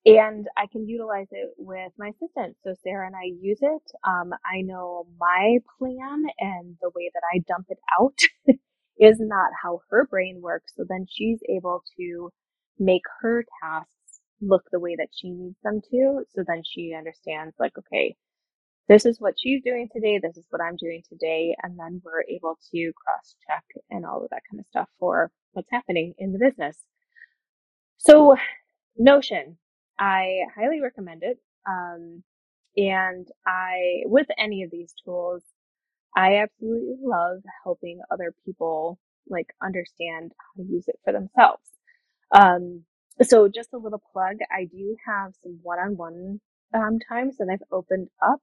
and 0.05 0.47
I 0.57 0.67
can 0.67 0.89
utilize 0.89 1.29
it 1.31 1.51
with 1.59 1.93
my 1.99 2.09
assistant. 2.09 2.57
So 2.65 2.75
Sarah 2.83 3.07
and 3.07 3.17
I 3.17 3.27
use 3.41 3.59
it. 3.63 3.83
Um, 4.07 4.33
I 4.45 4.63
know 4.63 5.07
my 5.19 5.59
plan 5.79 6.25
and 6.41 6.77
the 6.81 6.91
way 6.95 7.11
that 7.15 7.23
I 7.33 7.39
dump 7.47 7.67
it 7.69 7.79
out 8.01 8.19
is 8.99 9.19
not 9.21 9.51
how 9.63 9.81
her 9.91 10.07
brain 10.07 10.41
works. 10.43 10.73
So 10.77 10.85
then 10.89 11.07
she's 11.09 11.41
able 11.49 11.83
to 11.99 12.31
make 12.79 13.03
her 13.21 13.45
tasks 13.63 13.91
look 14.41 14.65
the 14.73 14.81
way 14.81 14.97
that 14.97 15.11
she 15.13 15.31
needs 15.31 15.57
them 15.63 15.81
to. 15.93 16.25
So 16.35 16.43
then 16.47 16.63
she 16.65 16.95
understands 16.99 17.55
like, 17.61 17.79
okay, 17.79 18.17
this 18.89 19.07
is 19.07 19.21
what 19.21 19.35
she's 19.39 19.63
doing 19.65 19.89
today. 19.95 20.19
This 20.23 20.37
is 20.37 20.47
what 20.51 20.63
I'm 20.63 20.77
doing 20.77 21.03
today. 21.09 21.57
And 21.63 21.79
then 21.79 22.03
we're 22.05 22.25
able 22.29 22.59
to 22.73 22.93
cross 23.05 23.37
check 23.49 23.65
and 23.91 24.05
all 24.05 24.25
of 24.25 24.31
that 24.31 24.43
kind 24.51 24.61
of 24.61 24.67
stuff 24.67 24.89
for 24.99 25.31
what's 25.53 25.71
happening 25.71 26.15
in 26.19 26.33
the 26.33 26.41
business. 26.41 26.77
So 27.99 28.37
Notion, 28.99 29.59
I 30.03 30.41
highly 30.57 30.81
recommend 30.81 31.23
it. 31.23 31.39
Um, 31.69 32.25
and 32.77 33.29
I, 33.47 34.03
with 34.07 34.27
any 34.37 34.65
of 34.65 34.71
these 34.73 34.93
tools, 35.05 35.43
I 36.17 36.39
absolutely 36.39 36.97
love 37.01 37.43
helping 37.63 38.01
other 38.11 38.35
people 38.45 38.99
like 39.29 39.55
understand 39.63 40.33
how 40.37 40.63
to 40.63 40.69
use 40.69 40.89
it 40.89 40.99
for 41.05 41.13
themselves. 41.13 41.63
Um, 42.33 42.83
so 43.23 43.47
just 43.47 43.73
a 43.75 43.79
little 43.79 44.03
plug, 44.13 44.39
I 44.51 44.65
do 44.65 44.97
have 45.07 45.35
some 45.45 45.61
one-on-one 45.63 46.41
um, 46.75 46.99
times 47.09 47.37
that 47.37 47.49
I've 47.53 47.63
opened 47.71 48.09
up. 48.27 48.41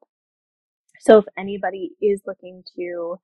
So 1.02 1.18
if 1.18 1.26
anybody 1.38 1.92
is 2.02 2.22
looking 2.26 2.64
to, 2.78 3.20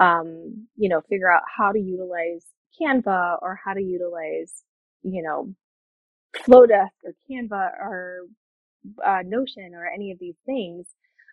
um, 0.00 0.66
you 0.76 0.88
know, 0.88 1.02
figure 1.08 1.32
out 1.32 1.42
how 1.56 1.70
to 1.70 1.78
utilize 1.78 2.44
Canva 2.80 3.38
or 3.40 3.60
how 3.64 3.74
to 3.74 3.82
utilize, 3.82 4.64
you 5.02 5.22
know, 5.22 5.54
Flodesk 6.36 6.90
or 7.04 7.14
Canva 7.30 7.72
or 7.80 8.20
uh, 9.04 9.22
Notion 9.24 9.72
or 9.74 9.86
any 9.86 10.12
of 10.12 10.18
these 10.18 10.36
things, 10.46 10.86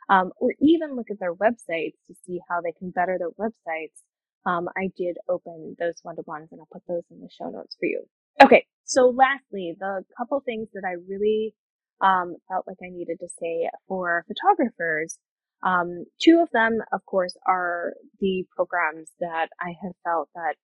um, 0.09 0.31
or 0.37 0.53
even 0.59 0.95
look 0.95 1.07
at 1.11 1.19
their 1.19 1.33
websites 1.33 1.95
to 2.07 2.15
see 2.25 2.39
how 2.49 2.61
they 2.61 2.73
can 2.73 2.91
better 2.91 3.17
their 3.17 3.31
websites, 3.31 4.01
um, 4.45 4.69
I 4.77 4.91
did 4.97 5.17
open 5.27 5.75
those 5.79 5.95
one 6.03 6.15
to 6.17 6.23
ones 6.27 6.49
and 6.51 6.61
I'll 6.61 6.67
put 6.71 6.83
those 6.87 7.03
in 7.11 7.19
the 7.19 7.29
show 7.29 7.49
notes 7.49 7.75
for 7.79 7.87
you. 7.87 8.03
Okay. 8.43 8.65
So 8.83 9.09
lastly, 9.09 9.75
the 9.79 10.03
couple 10.17 10.39
things 10.41 10.67
that 10.73 10.83
I 10.85 10.95
really 11.07 11.55
um, 12.01 12.35
felt 12.49 12.67
like 12.67 12.77
I 12.83 12.89
needed 12.89 13.19
to 13.21 13.27
say 13.39 13.69
for 13.87 14.25
photographers. 14.27 15.17
Um, 15.63 16.05
two 16.21 16.39
of 16.43 16.49
them, 16.51 16.79
of 16.93 17.03
course, 17.05 17.35
are 17.47 17.93
the 18.19 18.45
programs 18.55 19.09
that 19.19 19.47
I 19.59 19.73
have 19.81 19.93
felt 20.03 20.29
that 20.35 20.55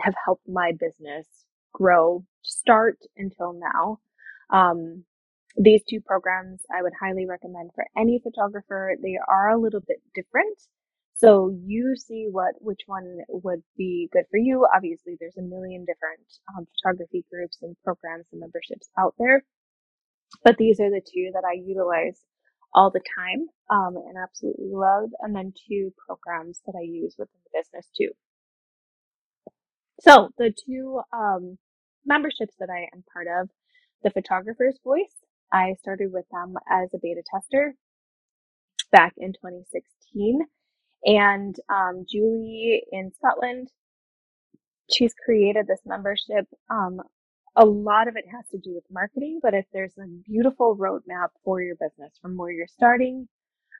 have 0.00 0.14
helped 0.24 0.48
my 0.48 0.72
business 0.72 1.26
grow 1.74 2.24
start 2.60 2.98
until 3.16 3.52
now. 3.52 3.98
Um, 4.50 5.04
these 5.56 5.82
two 5.88 6.00
programs 6.00 6.60
I 6.70 6.82
would 6.82 6.92
highly 7.00 7.26
recommend 7.26 7.70
for 7.74 7.84
any 7.96 8.20
photographer. 8.22 8.94
They 9.02 9.18
are 9.28 9.50
a 9.50 9.60
little 9.60 9.80
bit 9.80 10.00
different. 10.14 10.58
So 11.16 11.54
you 11.66 11.96
see 11.96 12.28
what, 12.30 12.54
which 12.60 12.80
one 12.86 13.18
would 13.28 13.62
be 13.76 14.08
good 14.12 14.24
for 14.30 14.38
you. 14.38 14.66
Obviously 14.74 15.16
there's 15.18 15.36
a 15.36 15.42
million 15.42 15.84
different 15.84 16.26
um, 16.56 16.66
photography 16.72 17.24
groups 17.30 17.58
and 17.62 17.76
programs 17.84 18.26
and 18.32 18.40
memberships 18.40 18.88
out 18.98 19.14
there, 19.18 19.44
but 20.44 20.56
these 20.56 20.80
are 20.80 20.88
the 20.88 21.02
two 21.02 21.30
that 21.34 21.44
I 21.44 21.54
utilize 21.54 22.20
all 22.72 22.90
the 22.90 23.02
time, 23.18 23.48
um, 23.68 23.96
and 23.96 24.16
absolutely 24.16 24.70
love. 24.72 25.10
And 25.20 25.34
then 25.34 25.52
two 25.68 25.92
programs 26.06 26.60
that 26.66 26.74
I 26.78 26.84
use 26.84 27.16
within 27.18 27.40
the 27.44 27.58
business 27.58 27.90
too. 27.96 28.10
So 30.00 30.30
the 30.38 30.52
two, 30.66 31.02
um, 31.12 31.58
memberships 32.06 32.54
that 32.60 32.70
I 32.70 32.88
am 32.94 33.04
part 33.12 33.26
of, 33.40 33.50
the 34.02 34.10
photographer's 34.10 34.78
voice, 34.84 35.14
I 35.52 35.74
started 35.80 36.12
with 36.12 36.26
them 36.32 36.54
as 36.70 36.90
a 36.94 36.98
beta 37.02 37.22
tester 37.32 37.74
back 38.92 39.14
in 39.18 39.32
2016 39.32 40.40
and 41.04 41.56
um, 41.68 42.04
Julie 42.08 42.82
in 42.92 43.12
Scotland, 43.16 43.68
she's 44.90 45.14
created 45.24 45.66
this 45.66 45.80
membership. 45.86 46.46
Um, 46.70 47.00
a 47.56 47.64
lot 47.64 48.08
of 48.08 48.16
it 48.16 48.24
has 48.32 48.46
to 48.50 48.58
do 48.58 48.74
with 48.74 48.84
marketing, 48.90 49.40
but 49.42 49.54
if 49.54 49.64
there's 49.72 49.96
a 49.98 50.06
beautiful 50.26 50.76
roadmap 50.76 51.28
for 51.44 51.62
your 51.62 51.76
business 51.76 52.12
from 52.20 52.36
where 52.36 52.52
you're 52.52 52.66
starting 52.66 53.28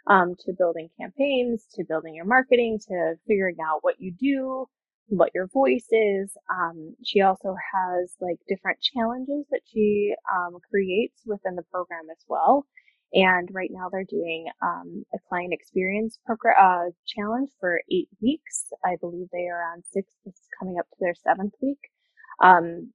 um, 0.07 0.35
to 0.47 0.53
building 0.59 0.89
campaigns, 1.01 1.67
to 1.75 1.85
building 1.85 2.15
your 2.15 2.25
marketing, 2.25 2.81
to 2.89 3.15
figuring 3.29 3.57
out 3.65 3.79
what 3.83 4.01
you 4.01 4.13
do, 4.13 4.67
what 5.11 5.33
your 5.35 5.49
voice 5.49 5.89
is. 5.93 6.37
Um, 6.51 6.97
she 7.05 7.23
also 7.23 7.57
has 7.75 8.15
like 8.21 8.39
different 8.49 8.81
challenges 8.83 9.47
that 9.53 9.63
she 9.73 10.15
um, 10.35 10.59
creates 10.71 11.23
within 11.27 11.57
the 11.57 11.65
program 11.73 12.05
as 12.13 12.25
well. 12.29 12.67
And 13.15 13.49
right 13.53 13.71
now 13.73 13.89
they're 13.91 14.05
doing 14.05 14.47
um, 14.63 15.05
a 15.15 15.19
client 15.29 15.53
experience 15.55 16.19
program 16.27 16.57
uh, 16.61 16.91
challenge 17.07 17.51
for 17.61 17.81
eight 17.93 18.09
weeks. 18.23 18.67
I 18.85 18.97
believe 19.01 19.29
they 19.33 19.49
are 19.49 19.65
on 19.75 19.83
six. 19.93 20.13
This 20.27 20.35
is 20.35 20.49
coming 20.59 20.79
up 20.79 20.89
to 20.91 20.97
their 21.01 21.15
seventh 21.17 21.55
week. 21.63 21.81
Um, 22.43 22.93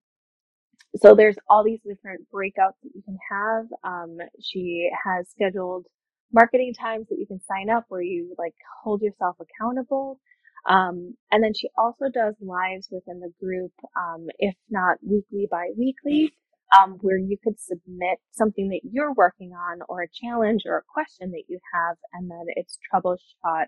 so 0.98 1.16
there's 1.16 1.38
all 1.50 1.64
these 1.64 1.82
different 1.88 2.28
breakouts 2.34 2.78
that 2.84 2.92
you 2.96 3.02
can 3.04 3.18
have. 3.32 3.66
Um, 3.84 4.18
she 4.42 4.92
has 5.06 5.30
scheduled 5.30 5.88
marketing 6.34 6.74
times 6.74 7.08
that 7.10 7.20
you 7.20 7.28
can 7.28 7.42
sign 7.48 7.70
up 7.70 7.86
where 7.90 8.02
you 8.02 8.36
like 8.38 8.56
hold 8.84 9.02
yourself 9.02 9.38
accountable. 9.40 10.20
Um, 10.68 11.16
and 11.32 11.44
then 11.44 11.54
she 11.54 11.70
also 11.78 12.06
does 12.14 12.36
lives 12.42 12.90
within 12.92 13.20
the 13.20 13.34
group, 13.44 13.72
um, 13.98 14.28
if 14.40 14.56
not 14.70 14.98
weekly, 15.04 15.48
bi-weekly, 15.50 16.34
um, 16.80 16.98
where 17.02 17.18
you 17.18 17.38
could 17.44 17.60
submit 17.60 18.20
something 18.32 18.70
that 18.70 18.82
you're 18.84 19.14
working 19.14 19.54
on 19.54 19.80
or 19.90 20.02
a 20.04 20.08
challenge 20.10 20.64
or 20.66 20.78
a 20.78 20.84
question 20.94 21.32
that 21.32 21.44
you 21.48 21.60
have, 21.74 21.98
and 22.14 22.30
then 22.32 22.46
it's 22.56 22.80
troubleshot 22.94 23.66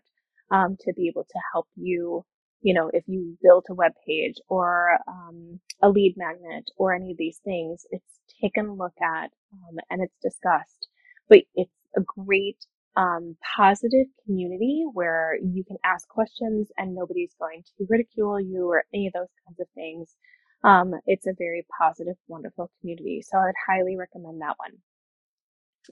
um, 0.51 0.77
to 0.81 0.93
be 0.93 1.07
able 1.07 1.25
to 1.25 1.39
help 1.53 1.67
you. 1.75 2.25
You 2.61 2.73
know, 2.73 2.89
if 2.93 3.03
you 3.07 3.37
built 3.43 3.65
a 3.69 3.75
web 3.75 3.93
page 4.05 4.35
or 4.49 4.97
um, 5.07 5.59
a 5.83 5.89
lead 5.89 6.15
magnet 6.17 6.65
or 6.77 6.95
any 6.95 7.11
of 7.11 7.17
these 7.17 7.39
things, 7.43 7.85
it's 7.91 8.19
taken 8.41 8.65
a 8.67 8.73
look 8.73 8.95
at 9.01 9.31
um, 9.53 9.77
and 9.91 10.01
it's 10.01 10.17
discussed. 10.23 10.87
But 11.29 11.39
it's 11.55 11.71
a 11.95 12.01
great 12.01 12.57
um, 12.97 13.37
positive 13.55 14.07
community 14.25 14.83
where 14.91 15.37
you 15.41 15.63
can 15.63 15.77
ask 15.85 16.07
questions 16.07 16.69
and 16.77 16.95
nobody's 16.95 17.35
going 17.39 17.63
to 17.77 17.85
ridicule 17.87 18.41
you 18.41 18.67
or 18.67 18.83
any 18.93 19.05
of 19.07 19.13
those 19.13 19.29
kinds 19.45 19.59
of 19.59 19.67
things. 19.75 20.15
Um, 20.63 20.95
it's 21.05 21.27
a 21.27 21.33
very 21.37 21.63
positive, 21.79 22.15
wonderful 22.27 22.71
community. 22.81 23.21
So 23.21 23.37
I'd 23.37 23.53
highly 23.67 23.95
recommend 23.95 24.41
that 24.41 24.55
one. 24.57 24.71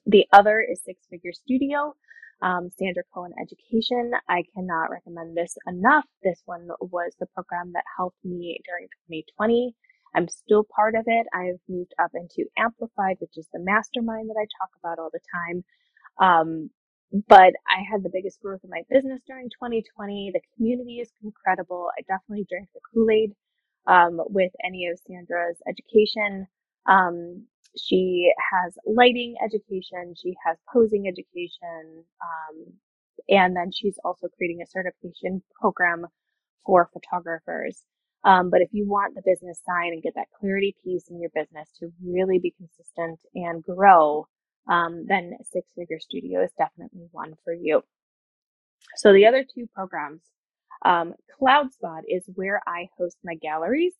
The 0.07 0.25
other 0.33 0.59
is 0.59 0.81
Six 0.83 0.99
Figure 1.09 1.31
Studio, 1.31 1.93
um, 2.41 2.69
Sandra 2.77 3.03
Coan 3.15 3.29
Education. 3.39 4.11
I 4.27 4.43
cannot 4.55 4.89
recommend 4.89 5.37
this 5.37 5.55
enough. 5.67 6.05
This 6.23 6.41
one 6.45 6.67
was 6.81 7.13
the 7.19 7.27
program 7.27 7.71
that 7.73 7.83
helped 7.95 8.17
me 8.25 8.59
during 8.65 8.87
2020. 9.07 9.75
I'm 10.15 10.27
still 10.27 10.65
part 10.75 10.95
of 10.95 11.03
it. 11.05 11.27
I've 11.33 11.59
moved 11.69 11.93
up 12.01 12.11
into 12.15 12.49
Amplified, 12.57 13.17
which 13.19 13.37
is 13.37 13.47
the 13.53 13.59
mastermind 13.59 14.29
that 14.29 14.41
I 14.41 14.47
talk 14.59 14.71
about 14.79 14.97
all 14.97 15.11
the 15.13 15.19
time. 15.31 15.63
Um, 16.19 16.69
but 17.11 17.53
I 17.67 17.81
had 17.91 18.03
the 18.03 18.11
biggest 18.13 18.41
growth 18.41 18.61
in 18.63 18.69
my 18.69 18.83
business 18.89 19.21
during 19.27 19.49
2020. 19.49 20.31
The 20.33 20.41
community 20.55 20.99
is 20.99 21.11
incredible. 21.23 21.89
I 21.97 22.01
definitely 22.03 22.45
drank 22.49 22.69
the 22.73 22.81
Kool-Aid 22.93 23.33
um, 23.87 24.19
with 24.29 24.51
any 24.65 24.87
of 24.87 24.99
Sandra's 25.07 25.57
education. 25.67 26.47
Um, 26.87 27.45
she 27.77 28.31
has 28.51 28.77
lighting 28.85 29.35
education. 29.43 30.15
She 30.21 30.35
has 30.45 30.57
posing 30.73 31.07
education. 31.07 32.03
Um, 32.21 32.73
and 33.29 33.55
then 33.55 33.71
she's 33.71 33.97
also 34.05 34.27
creating 34.37 34.61
a 34.61 34.67
certification 34.67 35.43
program 35.59 36.07
for 36.65 36.89
photographers. 36.93 37.83
Um, 38.23 38.49
but 38.49 38.61
if 38.61 38.69
you 38.71 38.87
want 38.87 39.15
the 39.15 39.21
business 39.25 39.61
side 39.65 39.93
and 39.93 40.03
get 40.03 40.15
that 40.15 40.27
clarity 40.39 40.75
piece 40.83 41.05
in 41.09 41.19
your 41.19 41.31
business 41.35 41.69
to 41.79 41.91
really 42.03 42.39
be 42.39 42.53
consistent 42.57 43.19
and 43.35 43.63
grow, 43.63 44.27
um, 44.67 45.05
then 45.07 45.37
Six 45.43 45.67
Figure 45.75 45.99
Studio 45.99 46.43
is 46.43 46.51
definitely 46.57 47.07
one 47.11 47.35
for 47.43 47.53
you. 47.53 47.83
So 48.95 49.13
the 49.13 49.25
other 49.25 49.43
two 49.43 49.67
programs, 49.73 50.21
um, 50.83 51.13
CloudSpot 51.39 52.01
is 52.07 52.23
where 52.35 52.61
I 52.67 52.87
host 52.97 53.17
my 53.23 53.35
galleries, 53.35 53.93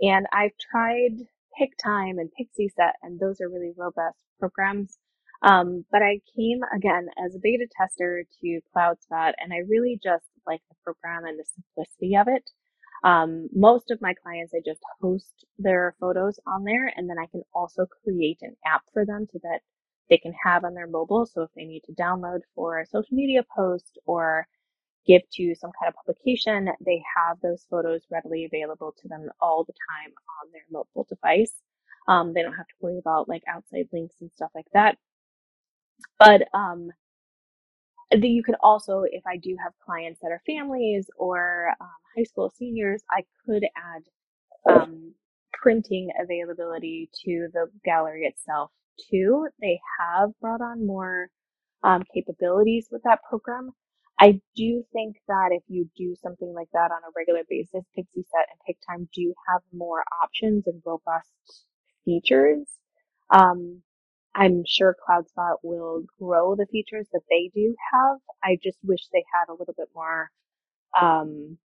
and 0.00 0.26
I've 0.32 0.56
tried 0.58 1.12
PicTime 1.60 2.20
and 2.20 2.30
Pixieset, 2.38 2.92
and 3.02 3.18
those 3.18 3.40
are 3.40 3.48
really 3.48 3.72
robust 3.76 4.18
programs. 4.38 4.98
Um, 5.42 5.84
but 5.90 6.02
I 6.02 6.20
came 6.36 6.60
again 6.74 7.08
as 7.24 7.34
a 7.34 7.38
beta 7.40 7.66
tester 7.76 8.24
to 8.40 8.60
CloudSpot, 8.74 9.32
and 9.38 9.52
I 9.52 9.58
really 9.68 9.98
just 10.02 10.24
like 10.46 10.60
the 10.68 10.76
program 10.84 11.24
and 11.24 11.38
the 11.38 11.44
simplicity 11.44 12.16
of 12.16 12.28
it. 12.28 12.48
Um, 13.04 13.48
most 13.52 13.90
of 13.90 14.00
my 14.00 14.14
clients, 14.14 14.54
I 14.54 14.60
just 14.64 14.80
host 15.00 15.44
their 15.58 15.96
photos 15.98 16.38
on 16.46 16.64
there, 16.64 16.92
and 16.96 17.10
then 17.10 17.18
I 17.18 17.26
can 17.26 17.42
also 17.52 17.86
create 18.04 18.38
an 18.42 18.54
app 18.64 18.82
for 18.92 19.04
them 19.04 19.26
so 19.32 19.40
that 19.42 19.60
they 20.10 20.18
can 20.18 20.34
have 20.44 20.64
on 20.64 20.74
their 20.74 20.86
mobile. 20.86 21.26
So 21.26 21.42
if 21.42 21.50
they 21.56 21.64
need 21.64 21.82
to 21.84 21.92
download 21.92 22.40
for 22.54 22.80
a 22.80 22.86
social 22.86 23.14
media 23.14 23.44
post 23.54 23.98
or 24.04 24.46
give 25.06 25.22
to 25.32 25.54
some 25.54 25.70
kind 25.80 25.88
of 25.88 25.94
publication, 25.94 26.70
they 26.84 27.02
have 27.16 27.40
those 27.40 27.66
photos 27.70 28.02
readily 28.10 28.44
available 28.44 28.94
to 29.00 29.08
them 29.08 29.28
all 29.40 29.64
the 29.64 29.72
time 29.72 30.12
on 30.42 30.52
their 30.52 30.62
mobile 30.70 31.06
device. 31.08 31.54
Um, 32.08 32.32
they 32.34 32.42
don't 32.42 32.52
have 32.54 32.66
to 32.66 32.74
worry 32.80 32.98
about 32.98 33.28
like 33.28 33.42
outside 33.48 33.88
links 33.92 34.16
and 34.20 34.30
stuff 34.32 34.50
like 34.54 34.66
that. 34.72 34.96
But 36.18 36.42
um, 36.52 36.90
you 38.10 38.42
can 38.42 38.56
also, 38.62 39.04
if 39.08 39.26
I 39.26 39.36
do 39.36 39.56
have 39.62 39.72
clients 39.84 40.20
that 40.20 40.32
are 40.32 40.42
families 40.46 41.08
or 41.16 41.72
um, 41.80 41.88
high 42.16 42.24
school 42.24 42.52
seniors, 42.56 43.02
I 43.10 43.24
could 43.46 43.64
add 43.76 44.02
um, 44.72 45.14
printing 45.52 46.10
availability 46.20 47.08
to 47.24 47.48
the 47.52 47.70
gallery 47.84 48.26
itself 48.26 48.70
too. 49.10 49.48
They 49.60 49.80
have 50.00 50.30
brought 50.40 50.60
on 50.60 50.86
more 50.86 51.28
um, 51.82 52.04
capabilities 52.14 52.88
with 52.90 53.02
that 53.04 53.20
program. 53.28 53.70
I 54.20 54.40
do 54.54 54.84
think 54.92 55.16
that 55.28 55.48
if 55.50 55.62
you 55.68 55.88
do 55.96 56.14
something 56.22 56.52
like 56.54 56.68
that 56.72 56.90
on 56.92 57.02
a 57.02 57.12
regular 57.16 57.42
basis, 57.48 57.84
Pixieset 57.96 58.46
and 58.50 58.60
PicTime 58.68 59.08
do 59.14 59.34
have 59.48 59.62
more 59.72 60.04
options 60.22 60.66
and 60.66 60.82
robust 60.84 61.66
features. 62.04 62.68
Um, 63.30 63.82
I'm 64.34 64.64
sure 64.66 64.96
CloudSpot 65.08 65.56
will 65.62 66.04
grow 66.20 66.54
the 66.54 66.66
features 66.70 67.06
that 67.12 67.22
they 67.28 67.50
do 67.54 67.74
have. 67.92 68.18
I 68.44 68.58
just 68.62 68.78
wish 68.84 69.00
they 69.12 69.24
had 69.34 69.52
a 69.52 69.56
little 69.56 69.74
bit 69.76 69.88
more 69.94 70.30
um, 71.00 71.58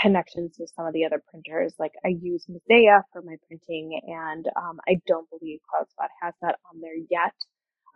connections 0.00 0.56
with 0.58 0.72
some 0.76 0.86
of 0.86 0.94
the 0.94 1.04
other 1.04 1.22
printers. 1.30 1.74
Like 1.78 1.92
I 2.04 2.08
use 2.08 2.46
Mosaic 2.48 3.04
for 3.12 3.22
my 3.22 3.36
printing, 3.48 4.00
and 4.06 4.46
um, 4.56 4.80
I 4.88 5.00
don't 5.06 5.28
believe 5.30 5.60
CloudSpot 5.74 6.08
has 6.22 6.34
that 6.42 6.58
on 6.72 6.80
there 6.80 6.96
yet. 7.10 7.34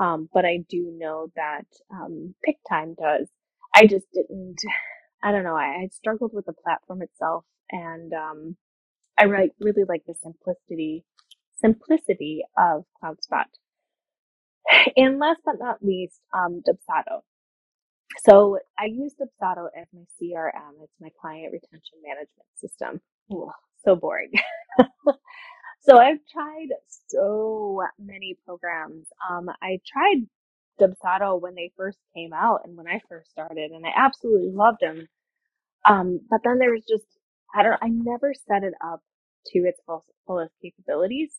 Um, 0.01 0.29
but 0.35 0.45
I 0.45 0.59
do 0.69 0.93
know 0.99 1.29
that 1.37 1.67
um, 1.93 2.35
PicTime 2.47 2.97
does. 2.97 3.29
I 3.75 3.87
just 3.87 4.07
didn't. 4.15 4.59
I 5.23 5.33
don't 5.33 5.45
know. 5.45 5.57
I, 5.57 5.85
I 5.85 5.89
struggled 5.93 6.33
with 6.35 6.47
the 6.47 6.53
platform 6.53 7.03
itself, 7.03 7.45
and 7.71 8.13
um, 8.13 8.57
I 9.19 9.25
really, 9.25 9.53
really 9.61 9.85
like 9.89 10.05
the 10.07 10.15
simplicity 10.23 11.05
simplicity 11.61 12.43
of 12.59 12.85
CloudSpot. 13.03 13.47
And 14.97 15.19
last 15.19 15.41
but 15.45 15.57
not 15.61 15.83
least, 15.83 16.21
um, 16.35 16.63
Dubsado. 16.67 17.21
So 18.25 18.59
I 18.79 18.87
use 18.87 19.14
Dubsado 19.21 19.69
as 19.81 19.87
my 19.95 20.03
CRM. 20.21 20.83
It's 20.83 20.95
my 21.01 21.11
client 21.21 21.53
retention 21.53 21.99
management 22.05 22.49
system. 22.57 23.01
So 23.85 23.97
boring. 23.97 24.33
so 25.83 25.99
I've 25.99 26.21
tried 26.33 26.69
so 27.09 27.83
many 27.99 28.37
programs. 28.47 29.07
Um, 29.31 29.49
I 29.62 29.81
tried 29.87 30.27
Dubsado 30.81 31.40
when 31.40 31.55
they 31.55 31.73
first 31.77 31.99
came 32.16 32.33
out 32.33 32.62
and 32.64 32.77
when 32.77 32.88
I 32.88 33.01
first 33.09 33.31
started, 33.31 33.71
and 33.73 33.87
I 33.87 33.90
absolutely 33.97 34.53
loved 34.53 34.79
them. 34.81 35.09
Um, 35.88 36.21
but 36.31 36.40
then 36.45 36.59
there 36.59 36.73
was 36.73 36.85
just 36.88 37.07
I 37.55 37.62
don't 37.62 37.79
I 37.83 37.88
never 37.88 38.35
set 38.49 38.64
it 38.64 38.75
up 38.85 39.01
to 39.55 39.61
its 39.61 39.81
full, 39.87 40.05
fullest 40.27 40.55
capabilities. 40.62 41.33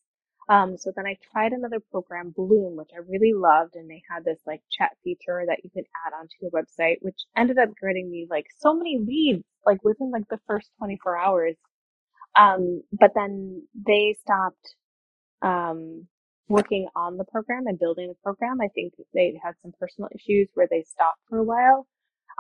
Um, 0.50 0.78
so 0.78 0.92
then 0.96 1.06
I 1.06 1.18
tried 1.32 1.54
another 1.54 1.80
program, 1.92 2.32
Bloom, 2.36 2.78
which 2.78 2.92
I 2.96 3.00
really 3.08 3.34
loved, 3.34 3.76
and 3.76 3.90
they 3.90 4.02
had 4.10 4.26
this 4.26 4.40
like 4.48 4.62
chat 4.72 4.92
feature 5.04 5.44
that 5.48 5.60
you 5.64 5.70
could 5.74 5.86
add 6.06 6.14
onto 6.14 6.36
your 6.42 6.52
website, 6.52 6.98
which 7.02 7.20
ended 7.36 7.58
up 7.58 7.70
getting 7.82 8.10
me 8.12 8.28
like 8.30 8.46
so 8.60 8.74
many 8.74 9.00
leads, 9.00 9.44
like 9.66 9.84
within 9.84 10.12
like 10.12 10.28
the 10.30 10.40
first 10.48 10.70
24 10.80 11.18
hours. 11.18 11.56
Um, 12.38 12.84
but 12.94 13.12
then 13.16 13.64
they 13.76 14.16
stopped, 14.22 14.76
um, 15.42 16.08
working 16.50 16.88
on 16.96 17.18
the 17.18 17.26
program 17.26 17.68
and 17.68 17.80
building 17.80 18.08
the 18.10 18.16
program. 18.24 18.62
I 18.62 18.70
think 18.70 18.94
they 19.14 19.40
had 19.44 19.56
some 19.64 19.74
personal 19.80 20.10
issues 20.16 20.50
where 20.56 20.68
they 20.70 20.84
stopped 20.84 21.22
for 21.30 21.40
a 21.40 21.44
while. 21.44 21.88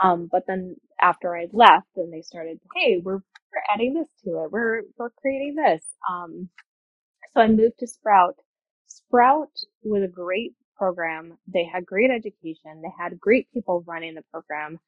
Um, 0.03 0.29
but 0.31 0.43
then 0.47 0.77
after 1.01 1.35
I 1.35 1.47
left, 1.53 1.87
then 1.95 2.11
they 2.11 2.21
started, 2.21 2.59
hey, 2.75 3.01
we're, 3.03 3.15
we're 3.15 3.73
adding 3.73 3.95
this 3.95 4.07
to 4.25 4.43
it. 4.43 4.51
We're, 4.51 4.83
we're 4.97 5.11
creating 5.11 5.55
this. 5.55 5.83
Um, 6.09 6.49
so 7.33 7.41
I 7.41 7.47
moved 7.47 7.79
to 7.79 7.87
Sprout. 7.87 8.35
Sprout 8.87 9.51
was 9.83 10.03
a 10.03 10.07
great 10.07 10.53
program. 10.75 11.37
They 11.47 11.65
had 11.65 11.85
great 11.85 12.11
education. 12.11 12.81
They 12.81 12.91
had 12.97 13.19
great 13.19 13.47
people 13.53 13.83
running 13.87 14.15
the 14.15 14.23
program, 14.31 14.79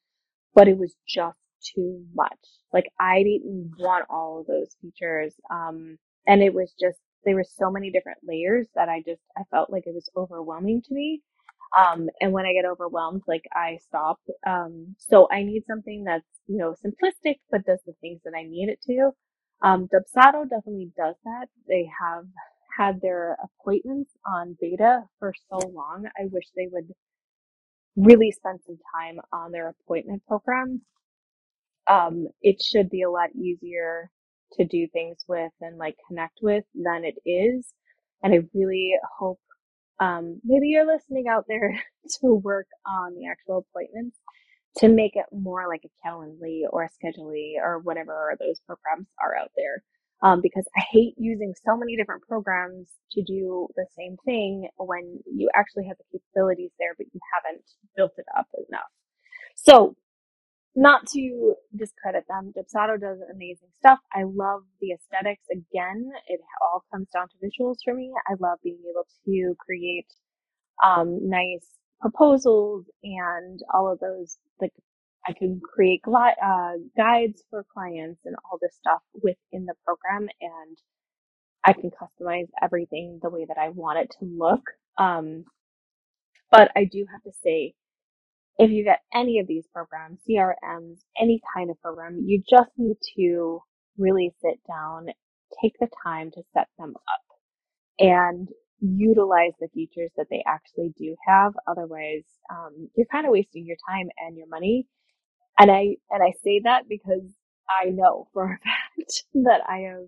but 0.54 0.67
it 0.67 0.78
was 0.78 0.95
just 1.08 1.38
too 1.75 2.06
much. 2.13 2.39
Like 2.73 2.89
I 2.99 3.23
didn't 3.23 3.73
want 3.78 4.06
all 4.10 4.41
of 4.41 4.47
those 4.47 4.75
features. 4.82 5.34
Um, 5.52 5.97
and 6.28 6.41
it 6.41 6.54
was 6.54 6.73
just, 6.80 6.99
there 7.25 7.36
were 7.36 7.43
so 7.43 7.71
many 7.71 7.91
different 7.91 8.19
layers 8.23 8.67
that 8.75 8.89
I 8.89 9.02
just, 9.06 9.21
I 9.38 9.41
felt 9.52 9.69
like 9.69 9.84
it 9.88 9.93
was 9.93 10.10
overwhelming 10.15 10.82
to 10.84 10.93
me. 10.93 11.21
Um, 11.78 12.10
and 12.21 12.32
when 12.32 12.45
I 12.45 12.54
get 12.54 12.65
overwhelmed, 12.65 13.23
like 13.28 13.43
I 13.54 13.78
stop. 13.88 14.19
Um, 14.45 14.95
so 14.97 15.28
I 15.32 15.43
need 15.43 15.63
something 15.67 16.04
that's, 16.06 16.25
you 16.47 16.58
know, 16.58 16.75
simplistic, 16.84 17.36
but 17.52 17.65
does 17.65 17.80
the 17.86 17.93
things 18.02 18.21
that 18.25 18.34
I 18.38 18.43
need 18.43 18.69
it 18.69 18.82
to. 18.88 19.12
Um, 19.62 19.88
Dubsado 19.88 20.50
definitely 20.50 20.91
does 20.98 21.15
that. 21.26 21.48
They 21.67 21.89
have 22.00 22.26
had 22.78 23.02
their 23.02 23.38
appointments 23.43 24.12
on 24.26 24.58
beta 24.60 25.04
for 25.19 25.34
so 25.50 25.58
long. 25.69 26.06
I 26.17 26.26
wish 26.32 26.45
they 26.56 26.67
would 26.72 26.93
really 27.95 28.32
spend 28.32 28.62
some 28.65 28.78
time 28.95 29.19
on 29.34 29.52
their 29.52 29.69
appointment 29.69 30.24
program. 30.28 30.82
Um, 31.88 32.28
it 32.41 32.62
should 32.62 32.89
be 32.89 33.02
a 33.02 33.10
lot 33.10 33.30
easier 33.36 34.12
to 34.54 34.65
do 34.65 34.88
things 34.93 35.17
with 35.28 35.52
and 35.62 35.78
like 35.78 35.98
connect 36.08 36.39
with 36.41 36.63
than 36.76 37.04
it 37.04 37.15
is. 37.30 37.67
And 38.24 38.34
I 38.34 38.39
really 38.54 38.93
hope, 39.17 39.39
um, 40.00 40.39
maybe 40.43 40.67
you're 40.67 40.88
listening 40.88 41.28
out 41.28 41.45
there 41.48 41.82
to 42.22 42.36
work 42.36 42.67
on 42.86 43.15
the 43.15 43.28
actual 43.28 43.65
appointments 43.69 44.18
to 44.77 44.88
make 44.89 45.15
it 45.15 45.25
more 45.32 45.67
like 45.67 45.82
a 45.86 46.08
Calendly 46.08 46.62
or 46.71 46.84
a 46.84 46.89
Scheduly 46.89 47.53
or 47.62 47.79
whatever 47.79 48.36
those 48.39 48.60
programs 48.67 49.08
are 49.21 49.36
out 49.36 49.51
there. 49.58 49.73
um, 50.23 50.41
because 50.41 50.65
I 50.77 50.82
hate 50.91 51.15
using 51.17 51.55
so 51.65 51.77
many 51.77 51.97
different 51.97 52.23
programs 52.27 52.89
to 53.13 53.23
do 53.23 53.69
the 53.77 53.88
same 53.97 54.17
thing 54.25 54.69
when 54.77 55.21
you 55.25 55.49
actually 55.55 55.88
have 55.88 55.97
the 55.99 56.19
capabilities 56.19 56.71
there, 56.79 56.95
but 56.97 57.08
you 57.13 57.21
haven't 57.36 57.63
built 57.97 58.13
it 58.19 58.25
up 58.38 58.47
enough. 58.69 58.91
So 59.55 59.95
not 60.75 61.08
to 61.10 61.55
discredit 61.75 62.25
them, 62.29 62.53
Dubsado 62.58 62.99
does 62.99 63.19
amazing 63.34 63.69
stuff. 63.79 63.99
I 64.13 64.23
love 64.23 64.63
the 64.82 64.93
aesthetics. 64.93 65.43
Again, 65.51 66.12
it 66.27 66.41
all 66.62 66.86
comes 66.91 67.10
down 67.13 67.27
to 67.29 67.36
visuals 67.47 67.77
for 67.86 67.93
me. 67.93 68.12
I 68.27 68.36
love 68.39 68.60
being 68.63 68.82
able 68.89 69.08
to 69.25 69.55
create 69.60 70.08
um, 70.86 71.19
nice 71.29 71.67
proposals 72.02 72.86
and 73.04 73.62
all 73.74 73.92
of 73.92 74.00
those. 74.00 74.38
Like 74.62 74.74
I 75.28 75.34
can 75.34 75.62
create 75.62 76.02
uh, 76.44 76.74
guides 76.98 77.44
for 77.50 77.66
clients 77.74 78.22
and 78.26 78.36
all 78.46 78.60
this 78.62 78.76
stuff 78.80 79.02
within 79.16 79.66
the 79.66 79.76
program, 79.86 80.30
and 80.42 80.78
I 81.66 81.74
can 81.74 81.92
customize 81.92 82.50
everything 82.62 83.20
the 83.22 83.30
way 83.30 83.46
that 83.48 83.58
I 83.60 83.70
want 83.70 84.00
it 84.00 84.16
to 84.20 84.26
look. 84.26 84.64
Um, 84.98 85.46
but 86.52 86.72
I 86.76 86.86
do 86.86 87.06
have 87.12 87.24
to 87.24 87.32
say 87.44 87.74
if 88.60 88.72
you 88.72 88.84
get 88.86 89.02
any 89.14 89.40
of 89.40 89.48
these 89.48 89.68
programs, 89.74 90.20
CRMs, 90.30 91.00
any 91.22 91.42
kind 91.56 91.72
of 91.72 91.82
program, 91.82 92.24
you 92.26 92.44
just 92.50 92.72
need 92.78 92.98
to 93.18 93.62
really 93.98 94.34
sit 94.42 94.60
down, 94.68 95.08
take 95.62 95.74
the 95.80 95.90
time 96.04 96.32
to 96.32 96.44
set 96.54 96.68
them 96.80 96.92
up 96.96 97.04
and 98.00 98.50
utilize 98.82 99.54
the 99.60 99.68
features 99.74 100.12
that 100.18 100.28
they 100.30 100.44
actually 100.48 100.94
do 100.98 101.15
have. 101.28 101.54
Otherwise, 101.68 102.24
um, 102.50 102.89
you're 102.96 103.08
kind 103.12 103.26
of 103.26 103.32
wasting 103.32 103.65
your 103.65 103.78
time 103.89 104.10
and 104.20 104.38
your 104.38 104.48
money. 104.48 104.88
And 105.60 105.72
I, 105.72 105.98
and 106.10 106.24
I 106.24 106.34
say 106.44 106.62
that 106.63 106.88
because 106.89 107.24
I 107.70 107.89
know 107.89 108.28
for 108.34 108.46
a 108.46 108.60
fact 109.00 109.24
that 109.36 109.62
I 109.68 109.80
have 109.92 110.08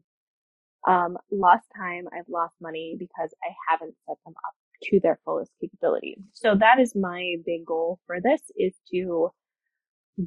um, 0.87 1.17
lost 1.31 1.65
time, 1.75 2.05
I've 2.13 2.29
lost 2.29 2.55
money 2.61 2.95
because 2.97 3.29
I 3.43 3.53
haven't 3.69 3.95
set 4.07 4.17
them 4.25 4.33
up 4.47 4.55
to 4.83 4.99
their 5.01 5.19
fullest 5.25 5.51
capability. 5.61 6.17
So 6.33 6.55
that 6.59 6.79
is 6.79 6.95
my 6.95 7.35
big 7.45 7.65
goal 7.65 7.99
for 8.07 8.19
this 8.21 8.41
is 8.55 8.73
to 8.93 9.29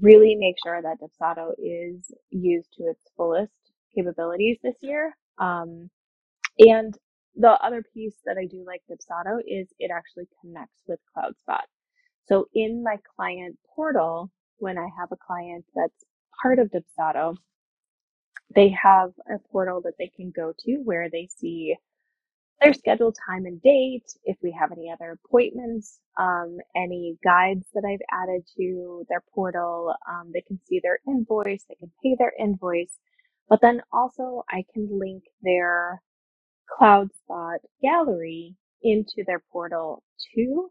really 0.01 0.35
make 0.37 0.57
sure 0.65 0.81
that 0.81 0.99
Dubsado 1.01 1.53
is 1.59 2.11
used 2.31 2.69
to 2.79 2.85
its 2.85 3.01
fullest 3.17 3.53
capabilities 3.95 4.59
this 4.63 4.77
year. 4.81 5.17
Um, 5.39 5.91
and 6.59 6.97
the 7.37 7.51
other 7.51 7.83
piece 7.95 8.17
that 8.27 8.37
I 8.39 8.47
do 8.47 8.65
like 8.67 8.83
Dubsado 8.91 9.39
is 9.47 9.69
it 9.79 9.91
actually 9.95 10.29
connects 10.41 10.79
with 10.87 11.01
CloudSpot. 11.17 11.65
So 12.27 12.49
in 12.55 12.83
my 12.83 12.99
client 13.17 13.59
portal, 13.75 14.31
when 14.59 14.79
I 14.79 14.89
have 14.99 15.11
a 15.13 15.17
client 15.17 15.65
that's 15.75 16.05
part 16.43 16.59
of 16.59 16.71
Dubsado, 16.71 17.37
they 18.55 18.69
have 18.71 19.11
a 19.29 19.39
portal 19.51 19.81
that 19.83 19.95
they 19.99 20.11
can 20.15 20.33
go 20.35 20.53
to 20.61 20.77
where 20.85 21.11
they 21.11 21.29
see 21.37 21.77
their 22.61 22.73
scheduled 22.73 23.17
time 23.29 23.47
and 23.47 23.61
date, 23.63 24.07
if 24.25 24.37
we 24.43 24.57
have 24.59 24.73
any 24.73 24.91
other 24.91 25.19
appointments, 25.25 25.99
um, 26.19 26.59
any 26.77 27.19
guides 27.23 27.67
that 27.75 27.85
I've 27.85 28.01
added 28.11 28.47
to 28.57 29.05
their 29.09 29.23
portal. 29.35 29.95
Um, 30.09 30.31
they 30.33 30.41
can 30.41 30.59
see 30.67 30.81
their 30.83 30.99
invoice, 31.07 31.65
they 31.69 31.75
can 31.75 31.91
pay 32.03 32.17
their 32.19 32.33
invoice, 32.39 32.97
but 33.49 33.61
then 33.61 33.83
also 33.93 34.45
I 34.49 34.65
can 34.73 34.99
link 34.99 35.25
their 35.43 36.01
CloudSpot 36.81 37.59
gallery 37.83 38.57
into 38.83 39.25
their 39.27 39.43
portal 39.53 40.03
too. 40.35 40.71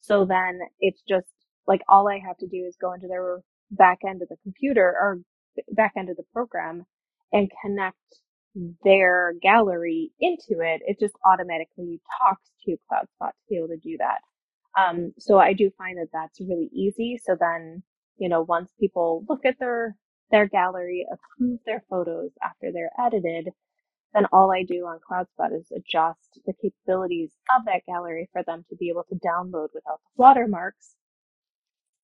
So 0.00 0.24
then 0.24 0.60
it's 0.80 1.02
just 1.08 1.26
like 1.66 1.80
all 1.88 2.08
I 2.08 2.18
have 2.26 2.38
to 2.38 2.46
do 2.46 2.64
is 2.66 2.76
go 2.80 2.92
into 2.92 3.08
their 3.08 3.40
back 3.70 3.98
end 4.08 4.22
of 4.22 4.28
the 4.28 4.36
computer 4.42 4.82
or 4.82 5.20
back 5.70 5.92
end 5.96 6.10
of 6.10 6.16
the 6.16 6.24
program 6.32 6.84
and 7.32 7.50
connect 7.62 7.96
their 8.84 9.34
gallery 9.40 10.10
into 10.20 10.60
it, 10.60 10.82
it 10.86 10.98
just 10.98 11.14
automatically 11.24 12.00
talks 12.20 12.50
to 12.64 12.76
CloudSpot 12.90 13.28
to 13.28 13.34
be 13.48 13.56
able 13.56 13.68
to 13.68 13.76
do 13.76 13.96
that. 13.98 14.18
Um, 14.80 15.12
so 15.18 15.38
I 15.38 15.52
do 15.52 15.70
find 15.78 15.98
that 15.98 16.08
that's 16.12 16.40
really 16.40 16.68
easy. 16.72 17.20
So 17.24 17.36
then, 17.38 17.82
you 18.18 18.28
know, 18.28 18.42
once 18.42 18.70
people 18.78 19.24
look 19.28 19.44
at 19.44 19.58
their, 19.58 19.96
their 20.30 20.46
gallery, 20.46 21.06
approve 21.12 21.60
their 21.66 21.84
photos 21.88 22.30
after 22.42 22.70
they're 22.72 22.92
edited, 22.98 23.50
then 24.14 24.26
all 24.32 24.52
I 24.52 24.64
do 24.64 24.86
on 24.86 24.98
CloudSpot 25.08 25.56
is 25.58 25.70
adjust 25.74 26.40
the 26.46 26.52
capabilities 26.52 27.30
of 27.56 27.64
that 27.66 27.82
gallery 27.86 28.28
for 28.32 28.42
them 28.42 28.64
to 28.68 28.76
be 28.76 28.88
able 28.88 29.04
to 29.04 29.14
download 29.16 29.68
without 29.74 30.00
the 30.04 30.16
watermarks. 30.16 30.94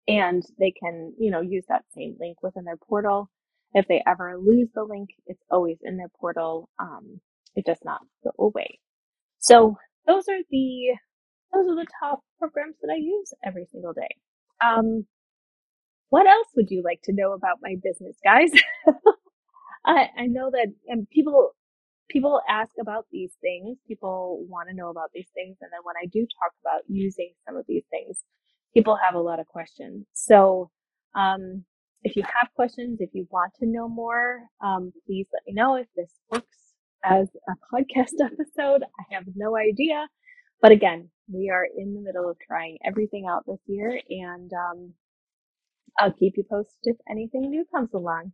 And 0.08 0.44
they 0.58 0.70
can, 0.72 1.14
you 1.18 1.30
know, 1.32 1.40
use 1.40 1.64
that 1.68 1.84
same 1.94 2.16
link 2.20 2.42
within 2.42 2.64
their 2.64 2.76
portal 2.76 3.28
if 3.76 3.86
they 3.88 4.02
ever 4.06 4.38
lose 4.38 4.68
the 4.74 4.84
link, 4.84 5.10
it's 5.26 5.42
always 5.50 5.76
in 5.82 5.98
their 5.98 6.08
portal. 6.18 6.70
Um, 6.78 7.20
it 7.54 7.66
does 7.66 7.78
not 7.84 8.00
go 8.24 8.32
away. 8.38 8.80
So 9.38 9.76
those 10.06 10.28
are 10.28 10.40
the 10.50 10.96
those 11.52 11.68
are 11.68 11.76
the 11.76 11.86
top 12.00 12.20
programs 12.38 12.76
that 12.80 12.90
I 12.90 12.96
use 12.96 13.34
every 13.44 13.66
single 13.70 13.92
day. 13.92 14.08
Um, 14.64 15.06
what 16.08 16.26
else 16.26 16.48
would 16.56 16.70
you 16.70 16.82
like 16.82 17.02
to 17.04 17.12
know 17.12 17.32
about 17.32 17.58
my 17.62 17.76
business, 17.82 18.16
guys? 18.24 18.50
I, 19.84 20.08
I 20.18 20.26
know 20.26 20.50
that 20.50 20.72
people 21.12 21.50
people 22.08 22.40
ask 22.48 22.72
about 22.80 23.06
these 23.12 23.32
things. 23.40 23.78
People 23.88 24.44
want 24.48 24.68
to 24.68 24.74
know 24.74 24.90
about 24.90 25.10
these 25.14 25.28
things, 25.34 25.56
and 25.60 25.70
then 25.72 25.80
when 25.84 25.96
I 26.02 26.06
do 26.06 26.20
talk 26.20 26.52
about 26.62 26.82
using 26.88 27.32
some 27.46 27.56
of 27.56 27.64
these 27.68 27.84
things, 27.90 28.22
people 28.74 28.96
have 29.02 29.14
a 29.14 29.20
lot 29.20 29.40
of 29.40 29.46
questions. 29.46 30.06
So 30.12 30.70
um, 31.14 31.64
if 32.02 32.16
you 32.16 32.22
have 32.22 32.48
questions, 32.54 32.98
if 33.00 33.10
you 33.12 33.26
want 33.30 33.52
to 33.60 33.66
know 33.66 33.88
more, 33.88 34.40
um, 34.64 34.92
please 35.06 35.26
let 35.32 35.42
me 35.46 35.54
know 35.54 35.76
if 35.76 35.86
this 35.96 36.12
works 36.30 36.58
as 37.04 37.28
a 37.48 37.52
podcast 37.74 38.14
episode. 38.24 38.82
I 38.82 39.14
have 39.14 39.24
no 39.34 39.56
idea. 39.56 40.06
But 40.62 40.72
again, 40.72 41.10
we 41.32 41.50
are 41.50 41.66
in 41.76 41.94
the 41.94 42.00
middle 42.00 42.28
of 42.28 42.36
trying 42.46 42.78
everything 42.84 43.26
out 43.28 43.44
this 43.46 43.60
year 43.66 44.00
and 44.08 44.50
um, 44.52 44.92
I'll 45.98 46.12
keep 46.12 46.34
you 46.36 46.44
posted 46.48 46.76
if 46.84 46.96
anything 47.10 47.50
new 47.50 47.64
comes 47.74 47.90
along. 47.94 48.32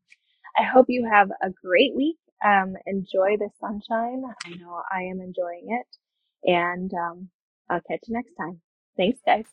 I 0.58 0.64
hope 0.64 0.86
you 0.88 1.08
have 1.10 1.30
a 1.42 1.50
great 1.64 1.94
week. 1.96 2.18
Um, 2.44 2.74
enjoy 2.86 3.36
the 3.38 3.48
sunshine. 3.60 4.22
I 4.44 4.50
know 4.56 4.82
I 4.90 5.02
am 5.02 5.20
enjoying 5.20 5.66
it. 5.68 6.50
And 6.50 6.92
um, 6.94 7.28
I'll 7.70 7.80
catch 7.88 8.00
you 8.08 8.14
next 8.14 8.34
time. 8.34 8.60
Thanks, 8.96 9.20
guys. 9.24 9.44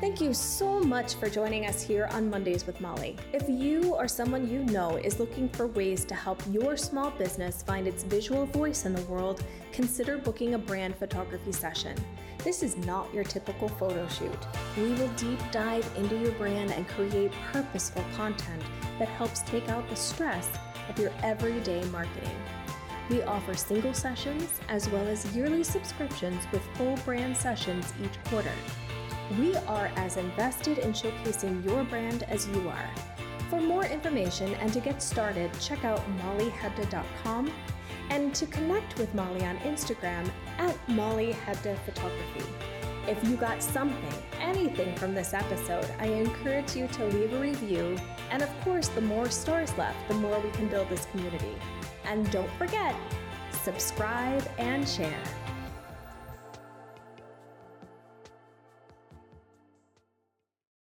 Thank 0.00 0.22
you 0.22 0.32
so 0.32 0.80
much 0.80 1.16
for 1.16 1.28
joining 1.28 1.66
us 1.66 1.82
here 1.82 2.08
on 2.12 2.30
Mondays 2.30 2.66
with 2.66 2.80
Molly. 2.80 3.18
If 3.34 3.46
you 3.50 3.94
or 3.94 4.08
someone 4.08 4.48
you 4.50 4.60
know 4.60 4.96
is 4.96 5.20
looking 5.20 5.46
for 5.50 5.66
ways 5.66 6.06
to 6.06 6.14
help 6.14 6.42
your 6.50 6.74
small 6.78 7.10
business 7.10 7.62
find 7.62 7.86
its 7.86 8.02
visual 8.04 8.46
voice 8.46 8.86
in 8.86 8.94
the 8.94 9.02
world, 9.02 9.44
consider 9.72 10.16
booking 10.16 10.54
a 10.54 10.58
brand 10.58 10.96
photography 10.96 11.52
session. 11.52 11.94
This 12.42 12.62
is 12.62 12.78
not 12.78 13.12
your 13.12 13.24
typical 13.24 13.68
photo 13.68 14.08
shoot. 14.08 14.38
We 14.78 14.94
will 14.94 15.08
deep 15.08 15.38
dive 15.52 15.86
into 15.98 16.18
your 16.18 16.32
brand 16.32 16.70
and 16.70 16.88
create 16.88 17.32
purposeful 17.52 18.04
content 18.16 18.62
that 18.98 19.08
helps 19.08 19.42
take 19.42 19.68
out 19.68 19.86
the 19.90 19.96
stress 19.96 20.48
of 20.90 20.98
your 20.98 21.12
everyday 21.22 21.82
marketing. 21.86 22.36
We 23.08 23.22
offer 23.22 23.54
single 23.54 23.94
sessions 23.94 24.60
as 24.68 24.88
well 24.90 25.06
as 25.06 25.34
yearly 25.34 25.64
subscriptions 25.64 26.44
with 26.52 26.62
full 26.76 26.96
brand 27.04 27.36
sessions 27.36 27.92
each 28.04 28.22
quarter. 28.24 28.52
We 29.38 29.56
are 29.56 29.90
as 29.96 30.16
invested 30.16 30.78
in 30.78 30.92
showcasing 30.92 31.64
your 31.64 31.84
brand 31.84 32.24
as 32.24 32.46
you 32.48 32.68
are. 32.68 32.90
For 33.48 33.60
more 33.60 33.84
information 33.84 34.54
and 34.54 34.72
to 34.72 34.80
get 34.80 35.02
started, 35.02 35.50
check 35.60 35.84
out 35.84 36.00
mollyhebda.com 36.18 37.50
and 38.10 38.34
to 38.34 38.46
connect 38.46 38.98
with 38.98 39.12
Molly 39.14 39.44
on 39.44 39.56
Instagram 39.58 40.30
at 40.58 40.76
Molly 40.88 41.32
Hebda 41.32 41.78
Photography. 41.80 42.44
If 43.10 43.28
you 43.28 43.34
got 43.34 43.60
something, 43.60 44.22
anything 44.40 44.94
from 44.94 45.16
this 45.16 45.34
episode, 45.34 45.84
I 45.98 46.06
encourage 46.06 46.76
you 46.76 46.86
to 46.86 47.06
leave 47.06 47.32
a 47.32 47.40
review. 47.40 47.98
And 48.30 48.40
of 48.40 48.60
course, 48.60 48.86
the 48.86 49.00
more 49.00 49.28
stars 49.30 49.76
left, 49.76 49.98
the 50.06 50.14
more 50.14 50.38
we 50.38 50.48
can 50.50 50.68
build 50.68 50.88
this 50.88 51.06
community. 51.06 51.56
And 52.04 52.30
don't 52.30 52.48
forget, 52.52 52.94
subscribe 53.64 54.48
and 54.58 54.88
share. 54.88 55.24